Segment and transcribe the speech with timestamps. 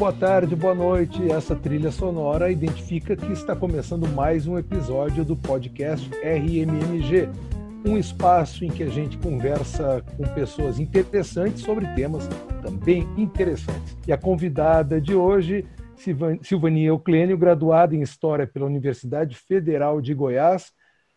[0.00, 1.30] boa tarde, boa noite.
[1.30, 7.28] Essa trilha sonora identifica que está começando mais um episódio do podcast RMMG,
[7.84, 12.26] um espaço em que a gente conversa com pessoas interessantes sobre temas
[12.62, 13.94] também interessantes.
[14.08, 15.66] E a convidada de hoje,
[16.42, 20.72] Silvania Euclênio, graduada em História pela Universidade Federal de Goiás,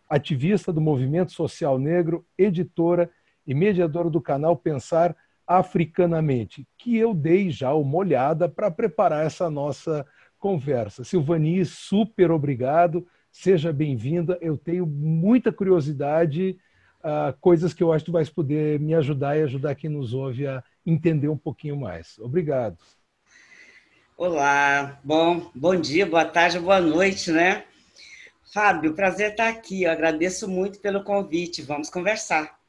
[0.09, 3.09] ativista do movimento social negro, editora
[3.47, 9.49] e mediadora do canal Pensar Africanamente, que eu dei já uma olhada para preparar essa
[9.49, 10.05] nossa
[10.39, 11.03] conversa.
[11.03, 14.37] Silvani, super obrigado, seja bem-vinda.
[14.41, 16.57] Eu tenho muita curiosidade,
[16.99, 20.13] uh, coisas que eu acho que tu vais poder me ajudar e ajudar quem nos
[20.13, 22.17] ouve a entender um pouquinho mais.
[22.19, 22.77] Obrigado.
[24.17, 27.65] Olá, bom, bom dia, boa tarde, boa noite, né?
[28.53, 29.83] Fábio, prazer estar aqui.
[29.83, 31.63] Eu agradeço muito pelo convite.
[31.63, 32.62] Vamos conversar.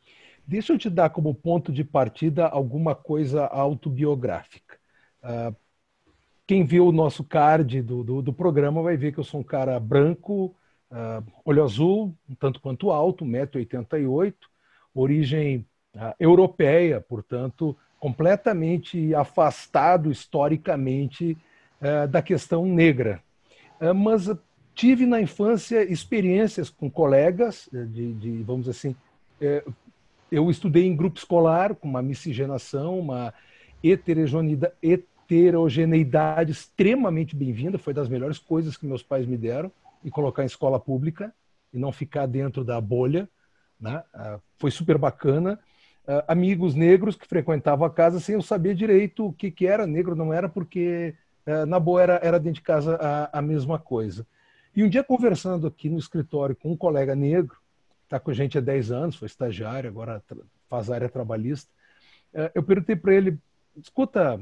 [0.47, 4.77] Deixa eu te dar como ponto de partida alguma coisa autobiográfica.
[5.23, 5.55] Uh,
[6.47, 9.45] quem viu o nosso card do, do, do, programa vai ver que eu sou um
[9.45, 10.55] cara branco,
[10.91, 14.35] uh, olho azul, um tanto quanto alto, 1,88m,
[14.95, 21.39] origem uh, europeia, portanto, completamente afastado historicamente
[22.11, 23.23] da questão negra.
[23.95, 24.31] mas
[24.75, 28.95] tive na infância experiências com colegas de, de vamos assim,
[29.41, 29.65] eh,
[30.35, 33.33] eu estudei em grupo escolar, com uma miscigenação, uma
[33.85, 39.71] heterogeneidade, extremamente bem-vinda, foi das melhores coisas que meus pais me deram,
[40.03, 41.33] e colocar em escola pública
[41.73, 43.29] e não ficar dentro da bolha.
[43.81, 44.03] Né?
[44.13, 45.61] Uh, foi super bacana.
[46.07, 49.87] Uh, amigos negros que frequentavam a casa sem eu saber direito o que, que era
[49.87, 51.15] negro, não era porque
[51.47, 54.27] uh, na boa era, era dentro de casa a, a mesma coisa.
[54.75, 57.57] E um dia conversando aqui no escritório com um colega negro,
[58.05, 60.23] está com a gente há 10 anos, foi estagiário, agora
[60.69, 61.71] faz área trabalhista.
[62.33, 63.39] É, eu perguntei para ele,
[63.77, 64.37] escuta,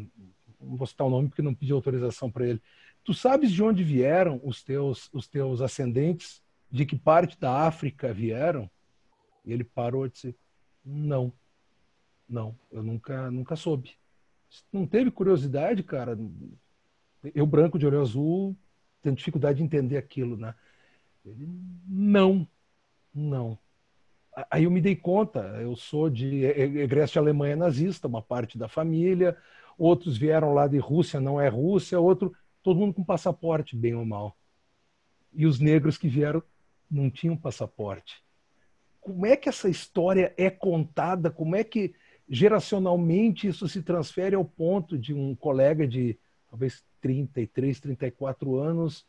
[0.61, 2.63] não vou citar o nome porque não pedi autorização para ele,
[3.05, 6.43] tu sabes de onde vieram os teus, os teus ascendentes?
[6.71, 8.71] De que parte da África vieram?
[9.45, 10.35] E ele parou e disse,
[10.85, 11.33] não,
[12.29, 13.93] não, eu nunca, nunca soube.
[14.73, 16.19] Não teve curiosidade, cara?
[17.35, 18.57] Eu branco de olho azul,
[19.03, 20.55] tenho dificuldade de entender aquilo, né?
[21.25, 21.49] Ele,
[21.87, 22.49] não,
[23.15, 23.59] não.
[24.51, 28.67] Aí eu me dei conta, eu sou de egresso de Alemanha nazista, uma parte da
[28.67, 29.37] família,
[29.77, 34.07] outros vieram lá de Rússia, não é Rússia, outro, todo mundo com passaporte, bem ou
[34.07, 34.37] mal.
[35.35, 36.43] E os negros que vieram
[36.91, 38.23] não tinham passaporte.
[39.01, 41.31] Como é que essa história é contada?
[41.31, 41.95] Como é que
[42.29, 46.19] geracionalmente isso se transfere ao ponto de um colega de
[46.49, 49.07] talvez 33, 34 anos,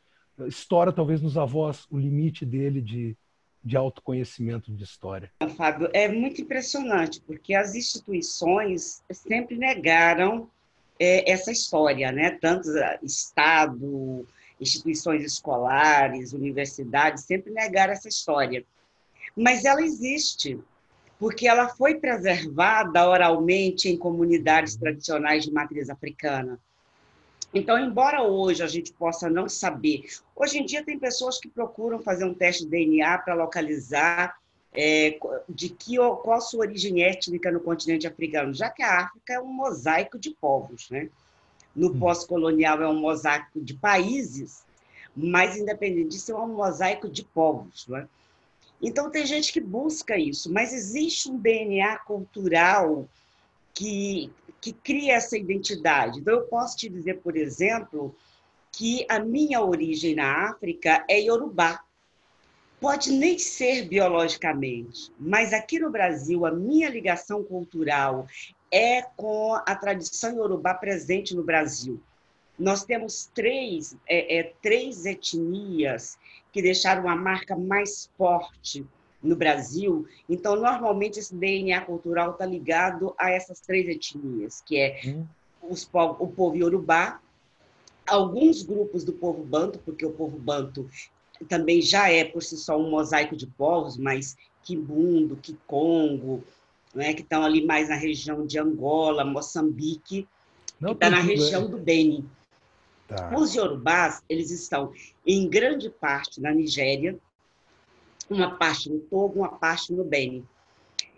[0.48, 3.18] estoura talvez nos avós o limite dele de
[3.64, 5.32] de autoconhecimento de história?
[5.56, 10.50] Fábio, é muito impressionante, porque as instituições sempre negaram
[11.00, 12.38] é, essa história, né?
[12.42, 12.70] Tanto
[13.02, 14.28] Estado,
[14.60, 18.66] instituições escolares, universidades, sempre negaram essa história.
[19.36, 20.60] Mas ela existe,
[21.18, 26.60] porque ela foi preservada oralmente em comunidades tradicionais de matriz africana.
[27.54, 30.06] Então, embora hoje a gente possa não saber,
[30.36, 34.36] hoje em dia tem pessoas que procuram fazer um teste de DNA para localizar
[34.74, 39.34] é, de que qual a sua origem étnica no continente africano, já que a África
[39.34, 41.10] é um mosaico de povos, né?
[41.76, 42.00] No hum.
[42.00, 44.64] pós-colonial é um mosaico de países,
[45.16, 48.08] mas independente disso é um mosaico de povos, né?
[48.82, 53.08] Então tem gente que busca isso, mas existe um DNA cultural
[53.74, 54.32] que
[54.64, 56.22] que cria essa identidade.
[56.22, 58.16] Então, eu posso te dizer, por exemplo,
[58.72, 61.84] que a minha origem na África é iorubá.
[62.80, 68.26] Pode nem ser biologicamente, mas aqui no Brasil, a minha ligação cultural
[68.72, 72.02] é com a tradição iorubá presente no Brasil.
[72.58, 76.18] Nós temos três, é, é, três etnias
[76.54, 78.86] que deixaram uma marca mais forte
[79.24, 80.06] no Brasil.
[80.28, 85.26] Então, normalmente, esse DNA cultural está ligado a essas três etnias, que é hum.
[85.62, 87.22] os povo, o povo iorubá,
[88.06, 90.90] alguns grupos do povo banto, porque o povo banto
[91.48, 96.44] também já é por si só um mosaico de povos, mas Quimbundo, Kikongo,
[96.94, 100.28] né, que estão ali mais na região de Angola, Moçambique,
[100.80, 102.26] Não, que está na região do Beni.
[103.08, 103.36] Tá.
[103.36, 104.92] Os iorubás, eles estão
[105.26, 107.18] em grande parte na Nigéria,
[108.34, 110.46] uma parte no Togo, uma parte no Beni.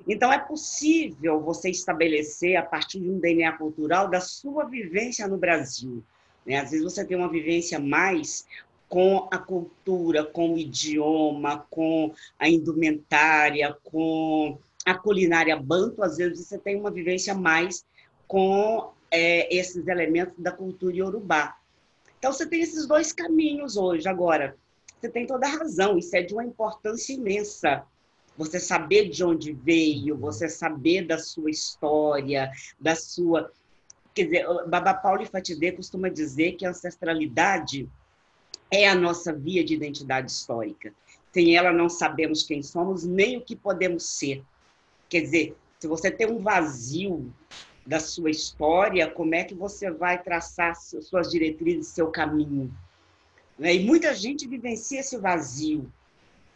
[0.07, 5.37] Então, é possível você estabelecer, a partir de um DNA cultural, da sua vivência no
[5.37, 6.03] Brasil.
[6.45, 6.57] Né?
[6.57, 8.45] Às vezes você tem uma vivência mais
[8.87, 16.45] com a cultura, com o idioma, com a indumentária, com a culinária banto, às vezes
[16.45, 17.83] você tem uma vivência mais
[18.27, 21.57] com é, esses elementos da cultura iorubá.
[22.19, 24.07] Então, você tem esses dois caminhos hoje.
[24.07, 24.55] Agora,
[25.05, 27.83] você tem toda a razão, isso é de uma importância imensa.
[28.37, 33.51] Você saber de onde veio, você saber da sua história, da sua.
[34.13, 37.89] Quer dizer, Baba Pauli Fatidê costuma dizer que a ancestralidade
[38.71, 40.91] é a nossa via de identidade histórica.
[41.31, 44.43] Sem ela, não sabemos quem somos, nem o que podemos ser.
[45.07, 47.31] Quer dizer, se você tem um vazio
[47.85, 52.73] da sua história, como é que você vai traçar suas diretrizes, seu caminho?
[53.57, 53.75] Né?
[53.75, 55.91] E muita gente vivencia esse vazio,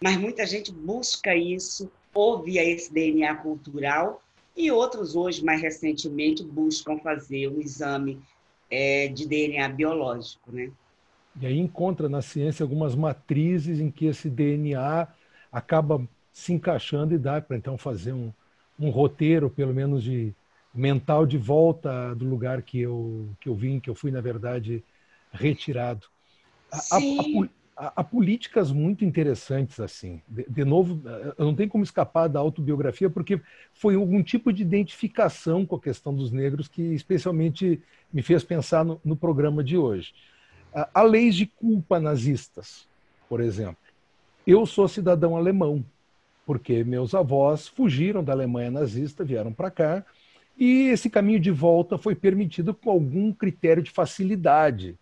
[0.02, 4.22] mas muita gente busca isso, ouve esse DNA cultural,
[4.56, 8.22] e outros hoje, mais recentemente, buscam fazer um exame
[8.70, 10.72] é, de DNA biológico, né?
[11.40, 15.08] E aí encontra na ciência algumas matrizes em que esse DNA
[15.52, 18.34] acaba se encaixando e dá para então fazer um,
[18.78, 20.34] um roteiro, pelo menos de
[20.74, 24.84] mental, de volta do lugar que eu, que eu vim, que eu fui, na verdade,
[25.32, 26.08] retirado.
[27.82, 30.22] Há, políticas muito interessantes assim.
[30.28, 31.02] De, de, novo,
[31.38, 33.40] eu não tenho como escapar da autobiografia, porque
[33.74, 37.82] foi algum tipo de identificação com a questão dos negros que especialmente
[38.12, 40.14] me fez pensar no, no programa de hoje.
[40.94, 42.86] Há leis de culpa nazistas,
[43.30, 43.78] por exemplo.
[44.46, 45.84] Eu sou cidadão alemão,
[46.46, 50.06] porque meus avós fugiram da Alemanha nazista, vieram para cá,
[50.58, 54.98] e esse caminho de volta foi permitido com algum critério de facilidade.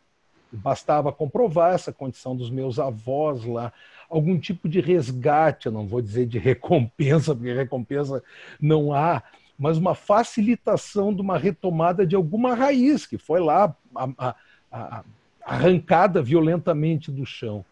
[0.52, 3.74] Bastava comprovar essa condição dos meus avós lá,
[4.10, 8.24] algum tipo de resgate, eu não vou dizer de recompensa, porque recompensa
[8.60, 9.24] não há,
[9.58, 14.36] mas uma facilitação de uma retomada de alguma raiz que foi lá a, a,
[14.72, 15.04] a,
[15.44, 17.66] arrancada violentamente do chão.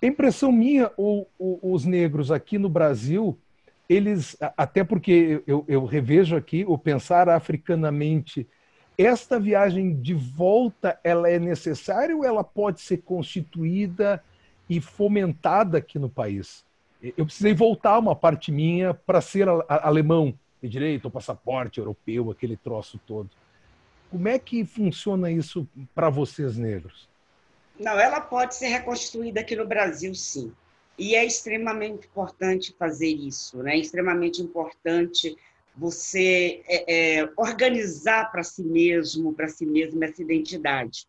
[0.00, 3.38] A impressão minha, ou, os negros aqui no Brasil,
[3.88, 8.46] eles, até porque eu, eu revejo aqui o pensar africanamente,
[8.96, 14.22] esta viagem de volta, ela é necessária ou ela pode ser constituída
[14.68, 16.64] e fomentada aqui no país?
[17.16, 20.32] Eu precisei voltar uma parte minha para ser alemão
[20.62, 23.28] de direito, ou passaporte europeu, aquele troço todo.
[24.10, 27.08] Como é que funciona isso para vocês negros?
[27.78, 30.52] Não, ela pode ser reconstruída aqui no Brasil, sim.
[30.96, 33.74] E é extremamente importante fazer isso, né?
[33.74, 35.36] É extremamente importante
[35.76, 41.06] você é, é, organizar para si mesmo, para si mesmo essa identidade.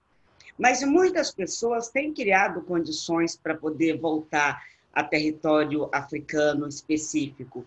[0.58, 4.64] Mas muitas pessoas têm criado condições para poder voltar
[4.94, 7.66] a território africano específico.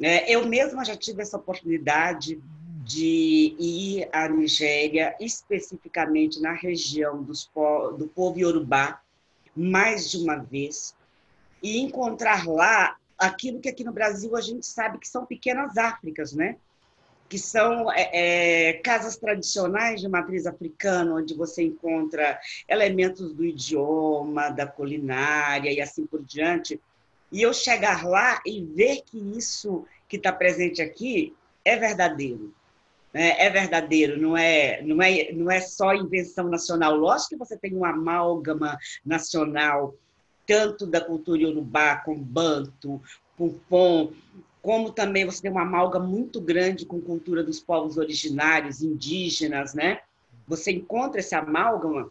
[0.00, 2.40] É, eu mesma já tive essa oportunidade
[2.84, 9.02] de ir à Nigéria, especificamente na região do povo iorubá,
[9.54, 10.94] mais de uma vez,
[11.62, 16.32] e encontrar lá aquilo que aqui no Brasil a gente sabe que são pequenas Áfricas,
[16.32, 16.56] né?
[17.28, 24.48] que são é, é, casas tradicionais de matriz africana, onde você encontra elementos do idioma,
[24.48, 26.80] da culinária e assim por diante.
[27.30, 32.54] E eu chegar lá e ver que isso que está presente aqui é verdadeiro
[33.12, 36.94] é, é verdadeiro, não é, não, é, não é só invenção nacional.
[36.94, 39.94] Lógico que você tem um amálgama nacional,
[40.48, 43.00] tanto da cultura iorubá, com banto,
[43.36, 44.10] com pom,
[44.62, 50.00] como também você tem uma amálgama muito grande com cultura dos povos originários, indígenas, né?
[50.48, 52.10] Você encontra esse amálgama,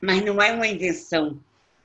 [0.00, 1.38] mas não é uma invenção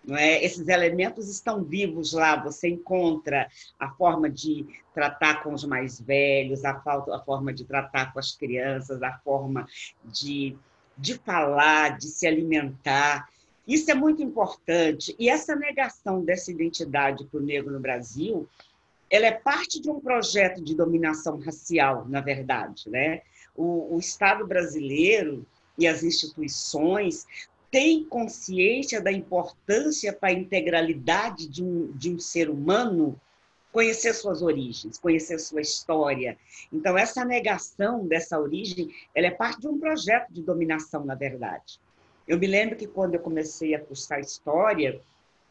[0.05, 0.43] não é?
[0.43, 2.35] Esses elementos estão vivos lá.
[2.43, 3.47] Você encontra
[3.79, 8.33] a forma de tratar com os mais velhos, a, a forma de tratar com as
[8.33, 9.65] crianças, a forma
[10.03, 10.57] de,
[10.97, 13.29] de falar, de se alimentar.
[13.67, 15.15] Isso é muito importante.
[15.17, 18.47] E essa negação dessa identidade para o negro no Brasil,
[19.09, 22.89] ela é parte de um projeto de dominação racial, na verdade.
[22.89, 23.21] Né?
[23.55, 25.45] O, o Estado brasileiro
[25.77, 27.25] e as instituições
[27.71, 33.19] tem consciência da importância para a integralidade de um, de um ser humano
[33.71, 36.37] conhecer suas origens, conhecer sua história.
[36.71, 41.79] Então, essa negação dessa origem, ela é parte de um projeto de dominação, na verdade.
[42.27, 45.01] Eu me lembro que quando eu comecei a cursar história,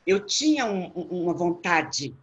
[0.07, 2.15] eu tinha um, uma vontade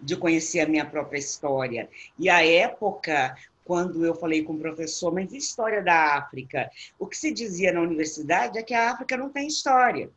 [0.00, 1.88] de conhecer a minha própria história.
[2.18, 6.70] E a época, quando eu falei com o professor, mas história da África?
[6.98, 10.10] O que se dizia na universidade é que a África não tem história.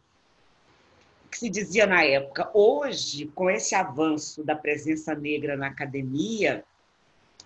[1.25, 2.49] O que se dizia na época.
[2.53, 6.63] Hoje, com esse avanço da presença negra na academia,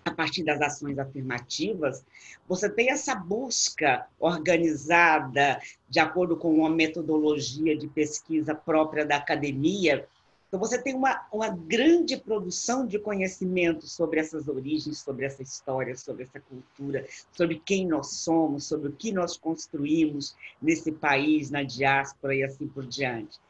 [0.06, 2.04] a partir das ações afirmativas,
[2.48, 10.06] você tem essa busca organizada, de acordo com uma metodologia de pesquisa própria da academia,
[10.48, 15.96] Então, você tem uma, uma grande produção de conhecimento sobre essas origens, sobre essa história,
[15.96, 21.64] sobre essa cultura, sobre quem nós somos, sobre o que nós construímos nesse país, na
[21.64, 23.40] diáspora e assim por diante.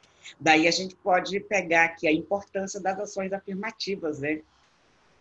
[0.40, 4.40] Daí a gente pode pegar aqui a importância das ações afirmativas, né?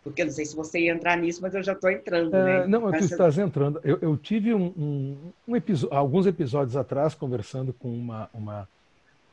[0.06, 2.62] Porque eu não sei se você ia entrar nisso, mas eu já estou entrando, né?
[2.62, 3.80] É, não, é tu estás entrando.
[3.82, 5.16] Eu, eu tive um, um,
[5.48, 8.68] um episódio, alguns episódios atrás conversando com uma, uma,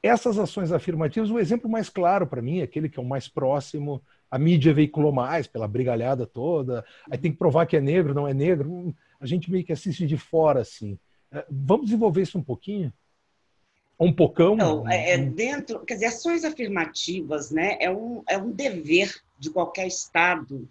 [0.00, 1.30] essas ações afirmativas.
[1.30, 4.00] O exemplo mais claro para mim, aquele que é o mais próximo,
[4.30, 8.28] a mídia veiculou mais pela brigalhada toda, aí tem que provar que é negro, não
[8.28, 10.98] é negro a gente meio que assiste de fora, assim.
[11.32, 12.92] É, vamos desenvolver isso um pouquinho?
[13.98, 14.54] Um pocão?
[14.54, 17.78] Não, é, é dentro, quer dizer, ações afirmativas, né?
[17.80, 20.68] É um, é um dever de qualquer Estado,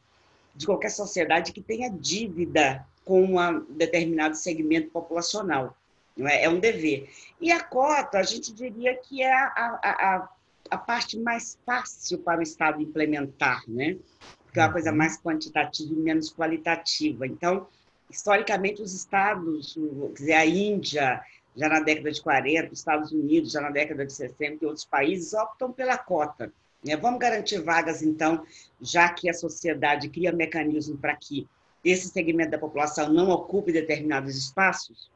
[0.55, 5.75] de qualquer sociedade que tenha dívida com um determinado segmento populacional.
[6.15, 6.43] Não é?
[6.43, 7.09] é um dever.
[7.41, 10.29] E a cota, a gente diria que é a, a, a,
[10.71, 13.97] a parte mais fácil para o Estado implementar, né?
[14.45, 14.97] Porque é uma coisa uhum.
[14.97, 17.27] mais quantitativa e menos qualitativa.
[17.27, 17.67] Então,
[18.09, 19.77] historicamente, os estados,
[20.13, 21.21] dizer, a Índia,
[21.55, 24.85] já na década de 40, os Estados Unidos, já na década de 60 e outros
[24.85, 26.51] países, optam pela cota.
[26.83, 26.95] Né?
[26.95, 28.45] Vamos garantir vagas, então,
[28.81, 31.47] já que a sociedade cria mecanismo para que
[31.83, 35.09] esse segmento da população não ocupe determinados espaços?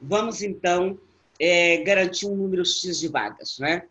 [0.00, 0.98] Vamos, então,
[1.38, 3.58] é, garantir um número X de vagas.
[3.58, 3.84] Né?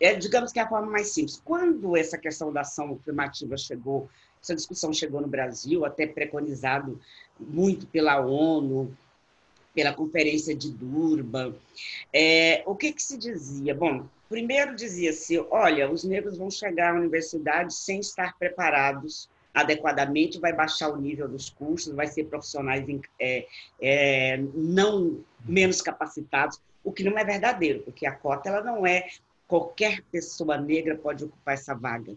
[0.00, 1.40] É, digamos que é a forma mais simples.
[1.44, 4.08] Quando essa questão da ação afirmativa chegou
[4.42, 7.00] essa discussão chegou no Brasil, até preconizado
[7.38, 8.96] muito pela ONU,
[9.74, 11.54] pela Conferência de Durban.
[12.12, 13.74] É, o que, que se dizia?
[13.74, 20.52] Bom, primeiro dizia-se: olha, os negros vão chegar à universidade sem estar preparados adequadamente, vai
[20.52, 22.84] baixar o nível dos cursos, vai ser profissionais
[23.18, 23.46] é,
[23.80, 29.08] é, não menos capacitados, o que não é verdadeiro, porque a cota ela não é
[29.48, 32.14] qualquer pessoa negra pode ocupar essa vaga.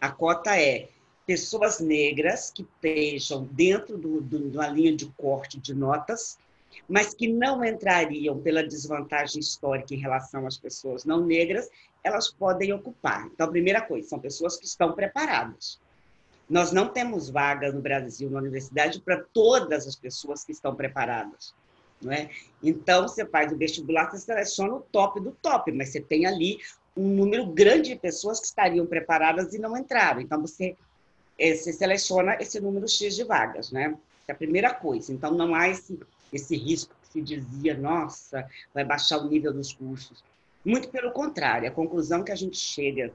[0.00, 0.88] A cota é
[1.28, 6.38] pessoas negras que estejam dentro do, do, de uma linha de corte de notas,
[6.88, 11.68] mas que não entrariam pela desvantagem histórica em relação às pessoas não negras,
[12.02, 13.26] elas podem ocupar.
[13.26, 15.78] Então, a primeira coisa, são pessoas que estão preparadas.
[16.48, 21.54] Nós não temos vaga no Brasil, na universidade, para todas as pessoas que estão preparadas.
[22.00, 22.30] Não é?
[22.62, 26.58] Então, você faz o vestibular, você seleciona o top do top, mas você tem ali
[26.96, 30.22] um número grande de pessoas que estariam preparadas e não entraram.
[30.22, 30.74] Então, você
[31.38, 33.96] você seleciona esse número X de vagas, né?
[34.26, 35.12] É a primeira coisa.
[35.12, 35.98] Então, não há esse,
[36.32, 40.22] esse risco que se dizia, nossa, vai baixar o nível dos cursos.
[40.64, 43.12] Muito pelo contrário, a conclusão que a gente chega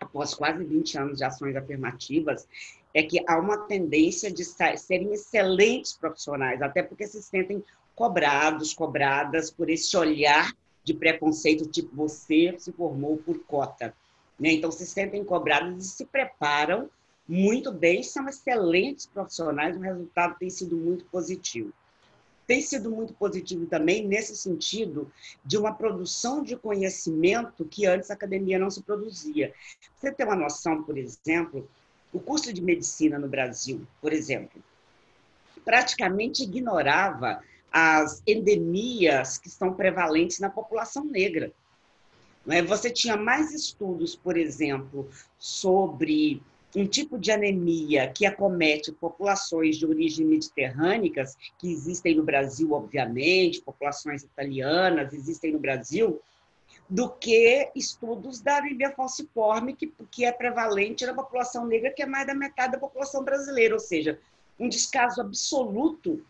[0.00, 2.46] após quase 20 anos de ações afirmativas
[2.94, 7.62] é que há uma tendência de serem excelentes profissionais, até porque se sentem
[7.94, 10.52] cobrados, cobradas por esse olhar
[10.84, 13.94] de preconceito, tipo, você se formou por cota.
[14.38, 14.52] Né?
[14.52, 16.90] Então, se sentem cobrados e se preparam
[17.28, 21.72] muito bem, são excelentes profissionais, o resultado tem sido muito positivo.
[22.46, 25.10] Tem sido muito positivo também nesse sentido
[25.44, 29.54] de uma produção de conhecimento que antes a academia não se produzia.
[29.96, 31.68] Você tem uma noção, por exemplo,
[32.12, 34.62] o curso de medicina no Brasil, por exemplo,
[35.64, 41.50] praticamente ignorava as endemias que são prevalentes na população negra.
[42.46, 42.60] é?
[42.60, 46.42] Você tinha mais estudos, por exemplo, sobre
[46.74, 53.60] um tipo de anemia que acomete populações de origem mediterrânicas, que existem no Brasil, obviamente,
[53.60, 56.20] populações italianas existem no Brasil,
[56.88, 62.06] do que estudos da anemia falciforme, que, que é prevalente na população negra, que é
[62.06, 64.18] mais da metade da população brasileira, ou seja,
[64.58, 66.24] um descaso absoluto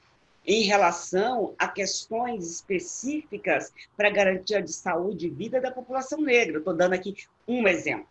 [0.44, 6.58] em relação a questões específicas para garantia de saúde e vida da população negra.
[6.58, 7.14] Estou dando aqui
[7.46, 8.06] um exemplo.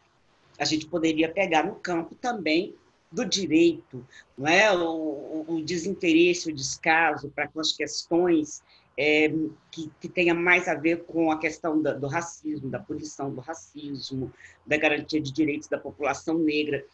[0.61, 2.75] A gente poderia pegar no campo também
[3.11, 4.05] do direito,
[4.37, 4.71] não é?
[4.71, 8.61] o, o desinteresse, o descaso para as questões
[8.97, 9.29] é,
[9.71, 13.41] que, que tenha mais a ver com a questão da, do racismo, da punição do
[13.41, 14.31] racismo,
[14.63, 16.85] da garantia de direitos da população negra.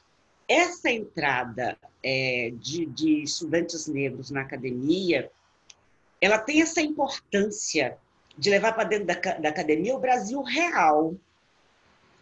[0.47, 5.29] Essa entrada é, de, de estudantes negros na academia,
[6.21, 7.97] ela tem essa importância
[8.37, 11.15] de levar para dentro da, da, academia o Brasil real.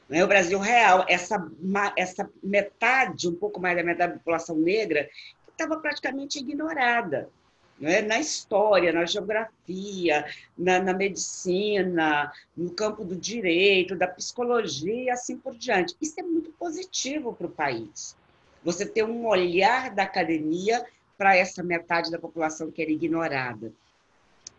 [0.09, 0.23] Né?
[0.23, 1.45] O Brasil real, essa,
[1.97, 5.09] essa metade, um pouco mais da metade da população negra,
[5.49, 7.29] estava praticamente ignorada.
[7.79, 8.01] Né?
[8.01, 10.25] Na história, na geografia,
[10.57, 15.95] na, na medicina, no campo do direito, da psicologia e assim por diante.
[16.01, 18.15] Isso é muito positivo para o país.
[18.63, 20.85] Você ter um olhar da academia
[21.17, 23.71] para essa metade da população que era ignorada.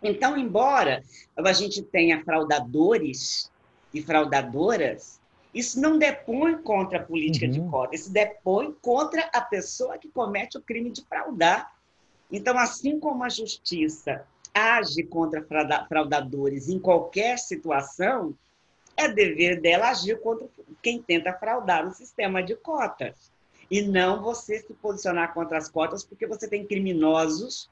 [0.02, 1.02] Então, embora
[1.36, 3.50] a gente tenha fraudadores
[3.92, 5.20] e fraudadoras,
[5.56, 7.52] isso não depõe contra a política uhum.
[7.52, 11.72] de cota, isso depõe contra a pessoa que comete o crime de fraudar.
[12.30, 15.42] Então, assim como a justiça age contra
[15.88, 18.34] fraudadores em qualquer situação,
[18.94, 20.46] é dever dela agir contra
[20.82, 23.32] quem tenta fraudar no sistema de cotas.
[23.70, 27.70] E não você se posicionar contra as cotas, porque você tem criminosos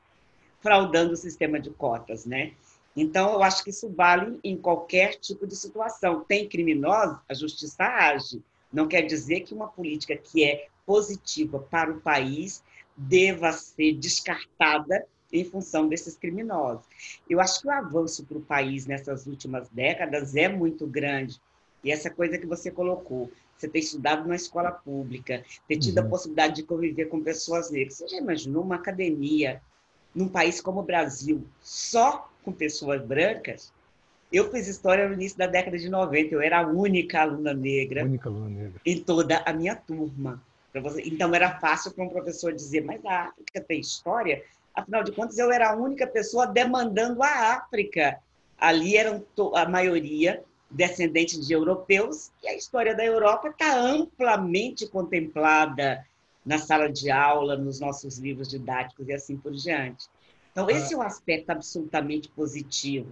[0.61, 2.55] fraudando o sistema de cotas, né?
[2.96, 6.24] Então, eu acho que isso vale em qualquer tipo de situação.
[6.24, 8.42] Tem criminosos, a justiça age.
[8.72, 12.62] Não quer dizer que uma política que é positiva para o país
[12.96, 16.85] deva ser descartada em função desses criminosos.
[17.28, 21.40] Eu acho que o avanço para o país nessas últimas décadas é muito grande.
[21.83, 26.07] E essa coisa que você colocou, você ter estudado na escola pública, ter tido uhum.
[26.07, 27.94] a possibilidade de conviver com pessoas negras.
[27.94, 29.61] Você já imaginou uma academia
[30.14, 33.72] num país como o Brasil, só com pessoas brancas?
[34.33, 38.04] Eu fiz história no início da década de 90, eu era a única aluna negra,
[38.04, 38.80] única aluna negra.
[38.85, 40.42] em toda a minha turma.
[41.04, 44.42] Então era fácil para um professor dizer, mas a África tem história?
[44.74, 48.18] Afinal de contas, eu era a única pessoa demandando a África.
[48.59, 56.04] Ali eram a maioria descendentes de europeus, e a história da Europa está amplamente contemplada
[56.44, 60.07] na sala de aula, nos nossos livros didáticos e assim por diante.
[60.55, 63.11] Então, esse é um aspecto absolutamente positivo.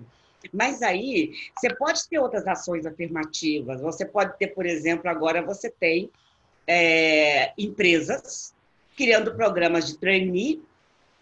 [0.53, 3.81] Mas aí, você pode ter outras ações afirmativas.
[3.81, 6.09] Você pode ter, por exemplo, agora você tem
[6.69, 8.55] é, empresas
[8.97, 10.63] criando programas de trainee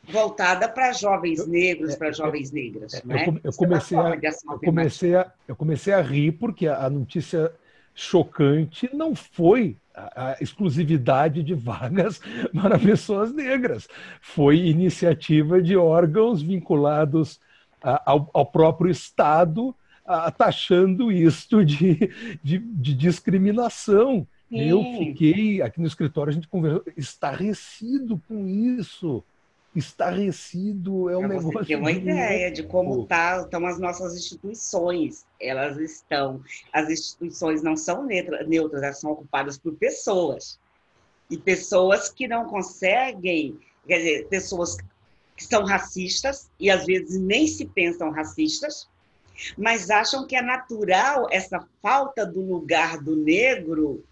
[0.04, 2.92] voltada para jovens negros, para jovens negras.
[2.92, 3.26] Eu, né?
[3.42, 7.50] eu, comecei a, eu, comecei a, eu comecei a rir porque a, a notícia
[7.94, 9.78] chocante não foi
[10.14, 12.20] a, exclusividade de vagas
[12.54, 13.88] para pessoas negras.
[14.20, 17.40] Foi iniciativa de órgãos vinculados
[17.82, 19.74] ao, ao, próprio Estado,
[20.36, 22.10] taxando isto de,
[22.42, 24.26] de, de discriminação.
[24.48, 24.68] Sim.
[24.68, 29.24] Eu fiquei, aqui no escritório, a gente conversou, estarrecido com isso
[29.74, 31.52] estarrecido é um pra negócio.
[31.52, 35.24] Você ter uma ideia de como tá, estão as nossas instituições.
[35.40, 36.42] Elas estão.
[36.72, 40.58] As instituições não são neutras, neutras, elas são ocupadas por pessoas.
[41.30, 44.76] E pessoas que não conseguem, quer dizer, pessoas
[45.36, 48.88] que são racistas e às vezes nem se pensam racistas,
[49.56, 54.04] mas acham que é natural essa falta do lugar do negro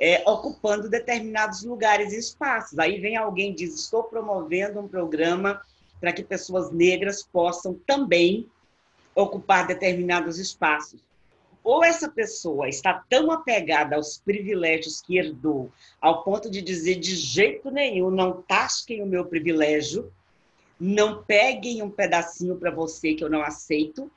[0.00, 2.78] é, ocupando determinados lugares e espaços.
[2.78, 5.60] Aí vem alguém e diz: estou promovendo um programa
[6.00, 8.48] para que pessoas negras possam também
[9.14, 11.04] ocupar determinados espaços.
[11.62, 17.14] Ou essa pessoa está tão apegada aos privilégios que herdou, ao ponto de dizer de
[17.14, 20.10] jeito nenhum, não tasquem o meu privilégio,
[20.80, 24.10] não peguem um pedacinho para você que eu não aceito,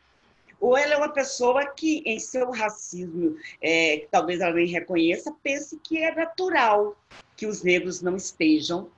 [0.64, 5.36] ou ela é uma pessoa que, em seu racismo, é, que talvez ela nem reconheça,
[5.44, 6.96] pense que é natural
[7.36, 8.90] que os negros não estejam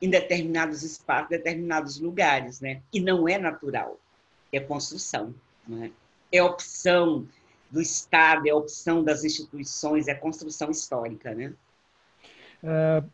[0.00, 2.80] em determinados espaços, determinados lugares, né?
[2.90, 4.00] E não é natural,
[4.50, 5.34] é construção,
[5.68, 5.90] né?
[6.32, 7.28] é opção
[7.70, 11.52] do Estado, é opção das instituições, é construção histórica, né?
[12.62, 13.04] É,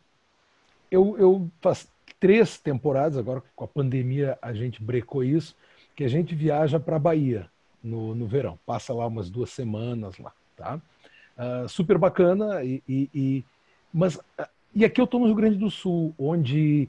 [0.93, 1.89] eu, eu faz
[2.21, 5.57] três temporadas agora com a pandemia a gente brecou isso,
[5.97, 7.51] que a gente viaja para a Bahia
[7.83, 8.59] no, no verão.
[8.67, 10.33] Passa lá umas duas semanas lá.
[10.57, 10.81] tá?
[11.37, 13.45] Uh, super bacana e, e, e
[13.93, 14.19] mas
[14.75, 16.89] e aqui eu estou no Rio Grande do Sul, onde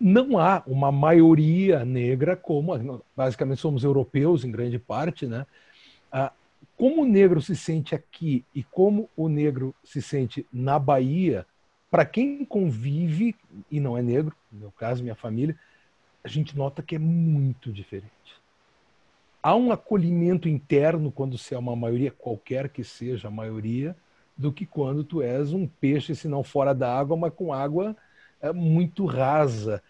[0.00, 5.46] não há uma maioria negra, como basicamente somos europeus em grande parte, né?
[6.10, 6.32] Ah,
[6.76, 11.46] como o negro se sente aqui e como o negro se sente na Bahia,
[11.88, 13.36] para quem convive
[13.70, 15.56] e não é negro, no meu caso, minha família,
[16.24, 18.10] a gente nota que é muito diferente.
[19.44, 23.94] Há um acolhimento interno quando se é uma maioria, qualquer que seja a maioria,
[24.34, 27.94] do que quando tu és um peixe, se não fora da água, mas com água
[28.40, 29.82] é, muito rasa.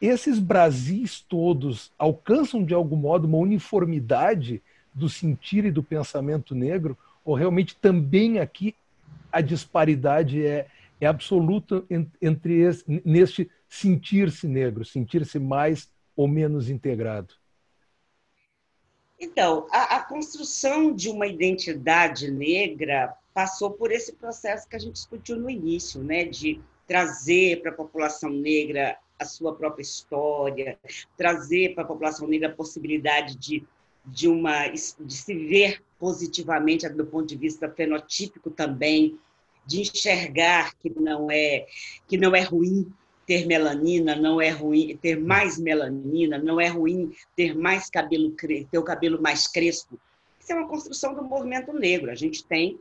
[0.00, 4.60] Esses Brasis todos alcançam de algum modo uma uniformidade
[4.92, 8.74] do sentir e do pensamento negro, ou realmente também aqui
[9.30, 10.66] a disparidade é,
[11.00, 11.84] é absoluta
[12.20, 17.40] entre esse, neste sentir-se negro, sentir-se mais ou menos integrado?
[19.22, 24.94] Então, a, a, construção de uma identidade negra passou por esse processo que a gente
[24.94, 30.76] discutiu no início, né, de trazer para a população negra a sua própria história,
[31.16, 33.64] trazer para a população negra a possibilidade de
[34.04, 39.18] de, uma, de se ver positivamente do ponto de vista fenotípico também,
[39.64, 41.66] de enxergar que não é
[42.08, 42.92] que não é ruim
[43.26, 48.78] ter melanina, não é ruim ter mais melanina, não é ruim ter mais cabelo ter
[48.78, 49.98] o cabelo mais crespo.
[50.40, 52.10] Isso é uma construção do movimento negro.
[52.10, 52.78] A gente tem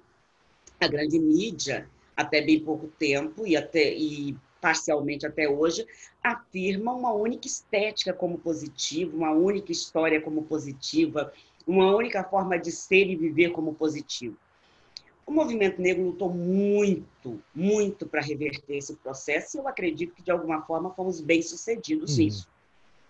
[0.79, 5.85] a grande mídia até bem pouco tempo e até e parcialmente até hoje,
[6.23, 11.33] afirma uma única estética como positiva, uma única história como positiva,
[11.65, 14.37] uma única forma de ser e viver como positivo.
[15.31, 20.29] O movimento negro lutou muito, muito para reverter esse processo e eu acredito que, de
[20.29, 22.25] alguma forma, fomos bem-sucedidos uhum.
[22.25, 22.49] nisso.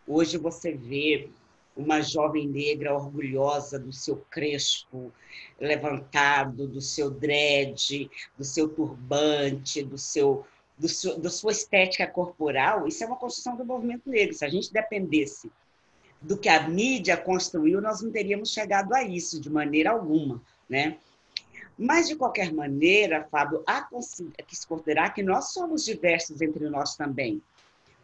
[0.07, 1.29] Hoje você vê
[1.75, 5.11] uma jovem negra orgulhosa do seu crespo
[5.59, 8.07] levantado, do seu dread,
[8.37, 10.45] do seu turbante, do seu
[10.77, 14.35] do seu, da sua estética corporal, isso é uma construção do movimento negro.
[14.35, 15.51] Se a gente dependesse
[16.21, 20.99] do que a mídia construiu, nós não teríamos chegado a isso de maneira alguma, né?
[21.83, 23.81] Mas, de qualquer maneira, Fábio, há
[24.45, 27.41] que se considerar que nós somos diversos entre nós também.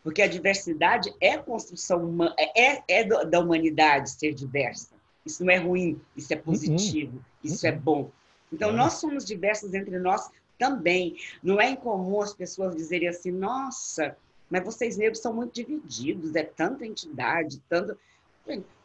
[0.04, 2.18] Porque a diversidade é construção
[2.58, 4.96] é, é da humanidade ser diversa.
[5.24, 7.22] Isso não é ruim, isso é positivo, uhum.
[7.44, 7.80] isso é uhum.
[7.80, 8.12] bom.
[8.52, 11.16] Então, nós somos diversos entre nós também.
[11.44, 14.18] Não é incomum as pessoas dizerem assim, nossa,
[14.50, 17.96] mas vocês negros são muito divididos, é tanta entidade, tanto.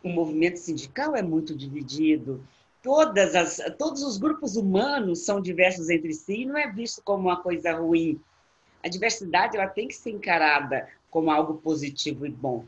[0.02, 2.46] O movimento sindical é muito dividido.
[2.82, 7.28] Todas as, todos os grupos humanos são diversos entre si e não é visto como
[7.28, 8.20] uma coisa ruim.
[8.82, 12.64] A diversidade ela tem que ser encarada como algo positivo e bom.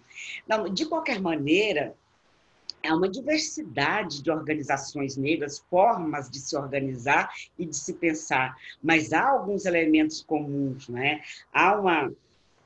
[0.46, 1.96] Não, de qualquer maneira,
[2.84, 9.12] é uma diversidade de organizações negras, formas de se organizar e de se pensar, mas
[9.12, 11.22] há alguns elementos comuns, né?
[11.50, 12.12] Há uma,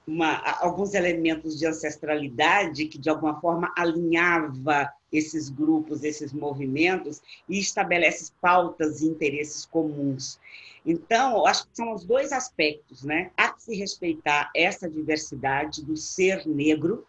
[0.08, 7.58] uma, alguns elementos de ancestralidade que de alguma forma alinhava esses grupos, esses movimentos e
[7.58, 10.40] estabelece pautas e interesses comuns.
[10.84, 13.30] Então, acho que são os dois aspectos, né?
[13.36, 17.06] Há que se respeitar essa diversidade do ser negro,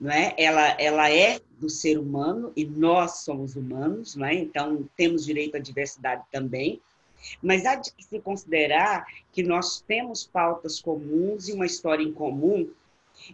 [0.00, 0.32] não é?
[0.38, 4.34] Ela, ela é do ser humano e nós somos humanos, é?
[4.34, 6.80] Então temos direito à diversidade também.
[7.42, 12.68] Mas há de se considerar que nós temos pautas comuns e uma história em comum.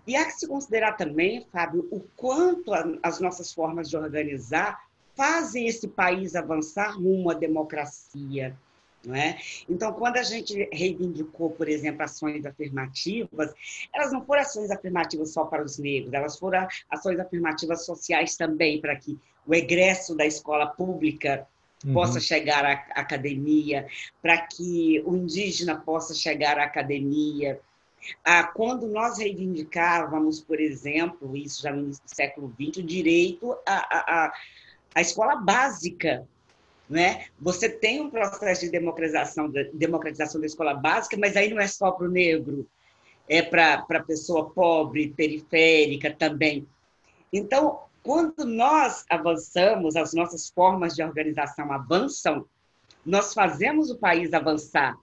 [0.07, 2.73] E há que se considerar também, Fábio, o quanto
[3.03, 8.57] as nossas formas de organizar fazem esse país avançar rumo à democracia,
[9.15, 9.37] é?
[9.69, 13.55] Então, quando a gente reivindicou, por exemplo, ações afirmativas,
[13.95, 18.81] elas não foram ações afirmativas só para os negros, elas foram ações afirmativas sociais também,
[18.81, 21.47] para que o egresso da escola pública
[21.85, 21.93] uhum.
[21.93, 23.87] possa chegar à academia,
[24.23, 27.61] para que o indígena possa chegar à academia.
[28.25, 33.57] Ah, quando nós reivindicávamos, por exemplo, isso já no início do século XX, o direito
[33.67, 34.33] à, à,
[34.95, 36.27] à escola básica,
[36.89, 37.27] né?
[37.41, 41.67] Você tem um processo de democratização, de democratização da escola básica, mas aí não é
[41.67, 42.67] só para o negro,
[43.29, 46.67] é para a pessoa pobre, periférica também.
[47.33, 52.47] Então, quando nós avançamos, as nossas formas de organização avançam,
[53.05, 54.97] nós fazemos o país avançar.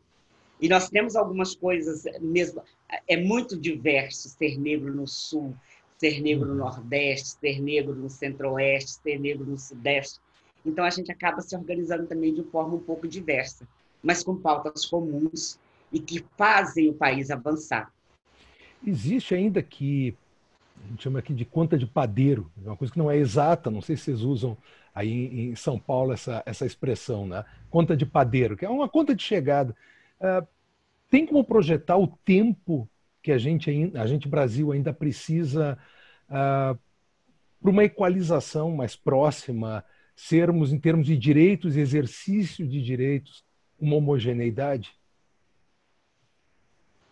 [0.62, 2.64] E nós temos algumas coisas mesmo.
[3.06, 5.54] É muito diverso ser negro no Sul,
[5.98, 10.22] ser negro no Nordeste, ser negro no Centro-Oeste, ser negro no Sudeste.
[10.66, 13.68] Então, a gente acaba se organizando também de forma um pouco diversa,
[14.02, 15.60] mas com pautas comuns
[15.92, 17.92] e que fazem o país avançar.
[18.86, 20.16] Existe ainda que
[20.84, 23.72] a gente chama aqui de conta de padeiro, é uma coisa que não é exata,
[23.72, 24.58] não sei se vocês usam
[24.94, 27.44] aí em São Paulo essa, essa expressão, né?
[27.70, 29.76] Conta de padeiro, que é uma conta de chegada.
[30.20, 30.46] Uh,
[31.10, 32.88] tem como projetar o tempo
[33.22, 35.78] que a gente, a gente Brasil ainda precisa
[36.28, 36.78] uh,
[37.62, 39.84] para uma equalização mais próxima,
[40.16, 43.44] sermos, em termos de direitos e exercício de direitos,
[43.80, 44.92] uma homogeneidade?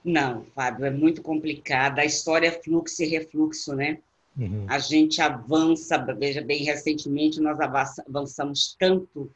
[0.03, 1.99] Não, Fábio, é muito complicado.
[1.99, 3.99] A história é fluxo e refluxo, né?
[4.37, 4.65] Uhum.
[4.67, 9.29] A gente avança, veja bem, recentemente nós avançamos tanto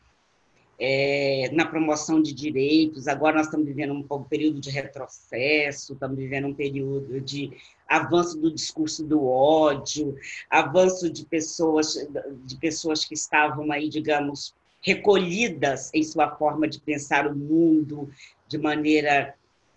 [0.79, 6.17] é, na promoção de direitos, agora nós estamos vivendo um, um período de retrocesso, estamos
[6.17, 7.51] vivendo um período de
[7.87, 10.15] avanço do discurso do ódio,
[10.49, 11.95] avanço de pessoas,
[12.43, 18.09] de pessoas que estavam aí, digamos, recolhidas em sua forma de pensar o mundo
[18.47, 19.33] de maneira